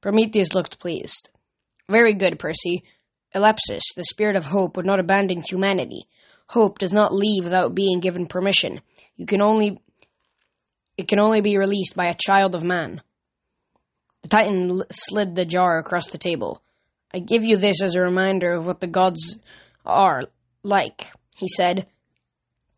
Prometheus 0.00 0.54
looked 0.54 0.78
pleased. 0.78 1.28
Very 1.88 2.14
good, 2.14 2.38
Percy. 2.38 2.82
Elepsis, 3.34 3.82
the 3.96 4.04
spirit 4.04 4.36
of 4.36 4.46
hope, 4.46 4.76
would 4.76 4.86
not 4.86 5.00
abandon 5.00 5.42
humanity. 5.42 6.08
Hope 6.48 6.78
does 6.78 6.92
not 6.92 7.14
leave 7.14 7.44
without 7.44 7.74
being 7.74 8.00
given 8.00 8.26
permission. 8.26 8.80
You 9.16 9.26
can 9.26 9.42
only 9.42 9.78
it 10.96 11.06
can 11.06 11.20
only 11.20 11.40
be 11.40 11.56
released 11.56 11.94
by 11.94 12.06
a 12.06 12.16
child 12.18 12.54
of 12.54 12.64
man. 12.64 13.02
The 14.22 14.28
Titan 14.28 14.82
slid 14.90 15.36
the 15.36 15.44
jar 15.44 15.78
across 15.78 16.08
the 16.08 16.18
table. 16.18 16.60
I 17.14 17.20
give 17.20 17.44
you 17.44 17.56
this 17.56 17.82
as 17.82 17.94
a 17.94 18.00
reminder 18.00 18.50
of 18.52 18.66
what 18.66 18.80
the 18.80 18.86
gods 18.86 19.38
are 19.86 20.24
like, 20.62 21.12
he 21.36 21.48
said. 21.48 21.86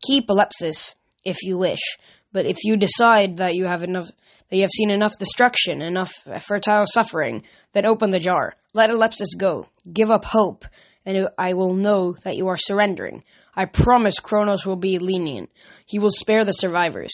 Keep 0.02 0.28
Elepsis 0.28 0.94
if 1.24 1.42
you 1.42 1.56
wish, 1.56 1.98
but 2.32 2.46
if 2.46 2.58
you 2.64 2.76
decide 2.76 3.38
that 3.38 3.54
you 3.54 3.66
have 3.66 3.82
enough 3.82 4.10
that 4.48 4.56
you 4.56 4.62
have 4.62 4.70
seen 4.70 4.90
enough 4.90 5.16
destruction, 5.18 5.80
enough 5.80 6.12
uh, 6.26 6.40
fertile 6.40 6.84
suffering, 6.86 7.44
then 7.72 7.86
open 7.86 8.10
the 8.10 8.18
jar. 8.18 8.56
Let 8.74 8.90
Elepsis 8.90 9.36
go. 9.36 9.68
Give 9.90 10.10
up 10.10 10.24
hope, 10.24 10.64
and 11.06 11.28
I 11.38 11.52
will 11.54 11.74
know 11.74 12.16
that 12.24 12.36
you 12.36 12.48
are 12.48 12.56
surrendering. 12.56 13.22
I 13.54 13.64
promise 13.64 14.20
Kronos 14.20 14.66
will 14.66 14.76
be 14.76 14.98
lenient. 14.98 15.50
He 15.86 15.98
will 15.98 16.10
spare 16.10 16.44
the 16.44 16.52
survivors. 16.52 17.12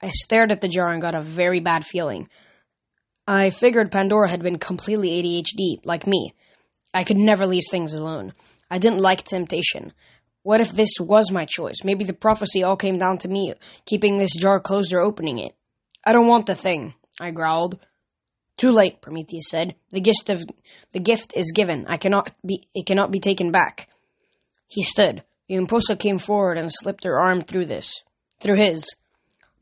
I 0.00 0.10
stared 0.10 0.52
at 0.52 0.60
the 0.60 0.68
jar 0.68 0.92
and 0.92 1.02
got 1.02 1.14
a 1.14 1.20
very 1.20 1.60
bad 1.60 1.84
feeling. 1.84 2.28
I 3.26 3.50
figured 3.50 3.90
Pandora 3.90 4.30
had 4.30 4.42
been 4.42 4.58
completely 4.58 5.10
ADHD, 5.10 5.84
like 5.84 6.06
me. 6.06 6.34
I 6.94 7.04
could 7.04 7.16
never 7.16 7.46
leave 7.46 7.64
things 7.70 7.92
alone. 7.92 8.32
I 8.70 8.78
didn't 8.78 9.00
like 9.00 9.24
temptation. 9.24 9.92
What 10.42 10.60
if 10.60 10.70
this 10.72 10.92
was 11.00 11.32
my 11.32 11.44
choice? 11.44 11.82
Maybe 11.82 12.04
the 12.04 12.12
prophecy 12.12 12.62
all 12.62 12.76
came 12.76 12.98
down 12.98 13.18
to 13.18 13.28
me, 13.28 13.54
keeping 13.84 14.18
this 14.18 14.34
jar 14.36 14.60
closed 14.60 14.94
or 14.94 15.00
opening 15.00 15.38
it. 15.38 15.52
I 16.04 16.12
don't 16.12 16.28
want 16.28 16.46
the 16.46 16.54
thing, 16.54 16.94
I 17.20 17.32
growled. 17.32 17.80
Too 18.56 18.70
late, 18.70 19.02
Prometheus 19.02 19.50
said. 19.50 19.74
The 19.90 20.00
gift 20.00 20.30
of 20.30 20.44
the 20.92 21.00
gift 21.00 21.32
is 21.36 21.52
given. 21.52 21.86
I 21.88 21.96
cannot 21.96 22.32
be 22.46 22.68
it 22.74 22.86
cannot 22.86 23.10
be 23.10 23.20
taken 23.20 23.50
back. 23.50 23.88
He 24.68 24.82
stood. 24.82 25.24
The 25.48 25.56
Empousa 25.56 25.98
came 25.98 26.18
forward 26.18 26.58
and 26.58 26.70
slipped 26.72 27.04
her 27.04 27.20
arm 27.20 27.40
through 27.40 27.66
this 27.66 27.92
through 28.40 28.56
his. 28.56 28.94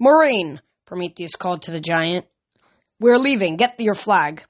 Moiraine, 0.00 0.60
Prometheus 0.86 1.36
called 1.36 1.62
to 1.62 1.70
the 1.70 1.80
giant. 1.80 2.26
We're 3.00 3.18
leaving. 3.18 3.56
Get 3.56 3.78
your 3.78 3.94
flag. 3.94 4.44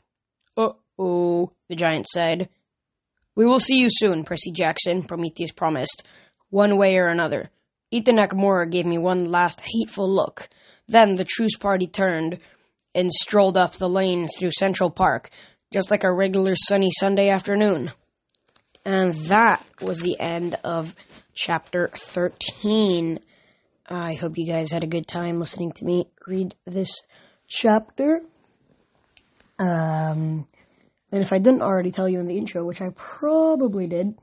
Uh 0.57 0.71
oh, 0.99 1.53
the 1.69 1.77
giant 1.77 2.07
said. 2.07 2.49
We 3.35 3.47
will 3.47 3.61
see 3.61 3.81
you 3.81 3.89
soon, 3.91 4.25
Percy 4.25 4.53
Jackson, 4.53 5.03
Prometheus 5.03 5.51
promised, 5.51 6.05
one 6.51 6.77
way 6.77 6.97
or 6.99 7.09
another. 7.09 7.51
Ethan 7.91 8.17
Nakamura 8.17 8.71
gave 8.71 8.87
me 8.87 8.99
one 8.99 9.25
last 9.25 9.61
hateful 9.61 10.13
look. 10.13 10.49
Then 10.87 11.17
the 11.17 11.25
truce 11.25 11.57
party 11.57 11.87
turned 11.87 12.39
and 12.95 13.13
strolled 13.13 13.57
up 13.57 13.75
the 13.75 13.89
lane 13.89 14.29
through 14.29 14.53
Central 14.53 14.91
Park, 14.91 15.31
just 15.73 15.91
like 15.91 16.05
a 16.05 16.13
regular 16.13 16.55
sunny 16.55 16.91
Sunday 16.99 17.29
afternoon. 17.29 17.91
And 18.85 19.13
that 19.13 19.65
was 19.81 20.01
the 20.01 20.19
end 20.21 20.57
of 20.63 20.95
chapter 21.35 21.91
13. 21.95 23.19
I 23.89 24.15
hope 24.15 24.39
you 24.39 24.47
guys 24.47 24.71
had 24.71 24.83
a 24.83 24.89
good 24.89 25.07
time 25.07 25.39
listening 25.39 25.73
to 25.73 25.85
me 25.85 26.07
read 26.27 26.55
this 26.65 27.03
chapter. 27.49 28.23
Um, 29.59 30.47
and 31.13 31.23
if 31.23 31.33
I 31.33 31.39
didn't 31.39 31.63
already 31.63 31.91
tell 31.91 32.09
you 32.09 32.19
in 32.19 32.27
the 32.27 32.37
intro, 32.37 32.65
which 32.65 32.81
I 32.81 32.89
probably 32.97 33.87
did, 33.87 34.15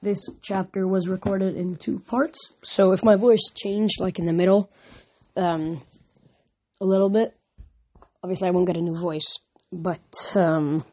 this 0.00 0.18
chapter 0.40 0.86
was 0.86 1.08
recorded 1.08 1.56
in 1.56 1.76
two 1.76 1.98
parts. 2.00 2.38
So 2.62 2.92
if 2.92 3.04
my 3.04 3.16
voice 3.16 3.50
changed 3.54 4.00
like 4.00 4.18
in 4.18 4.26
the 4.26 4.32
middle, 4.32 4.70
um, 5.36 5.82
a 6.80 6.84
little 6.84 7.10
bit, 7.10 7.36
obviously 8.22 8.48
I 8.48 8.52
won't 8.52 8.66
get 8.66 8.76
a 8.76 8.82
new 8.82 8.98
voice. 8.98 9.38
But 9.72 10.32
um, 10.36 10.84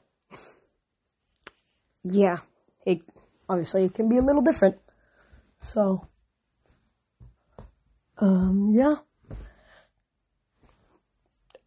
yeah, 2.03 2.37
it 2.85 3.01
obviously 3.47 3.85
it 3.85 3.93
can 3.93 4.09
be 4.09 4.17
a 4.17 4.21
little 4.21 4.41
different. 4.41 4.77
So 5.65 6.07
um, 8.19 8.69
yeah, 8.71 8.97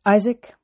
Isaac 0.07 0.55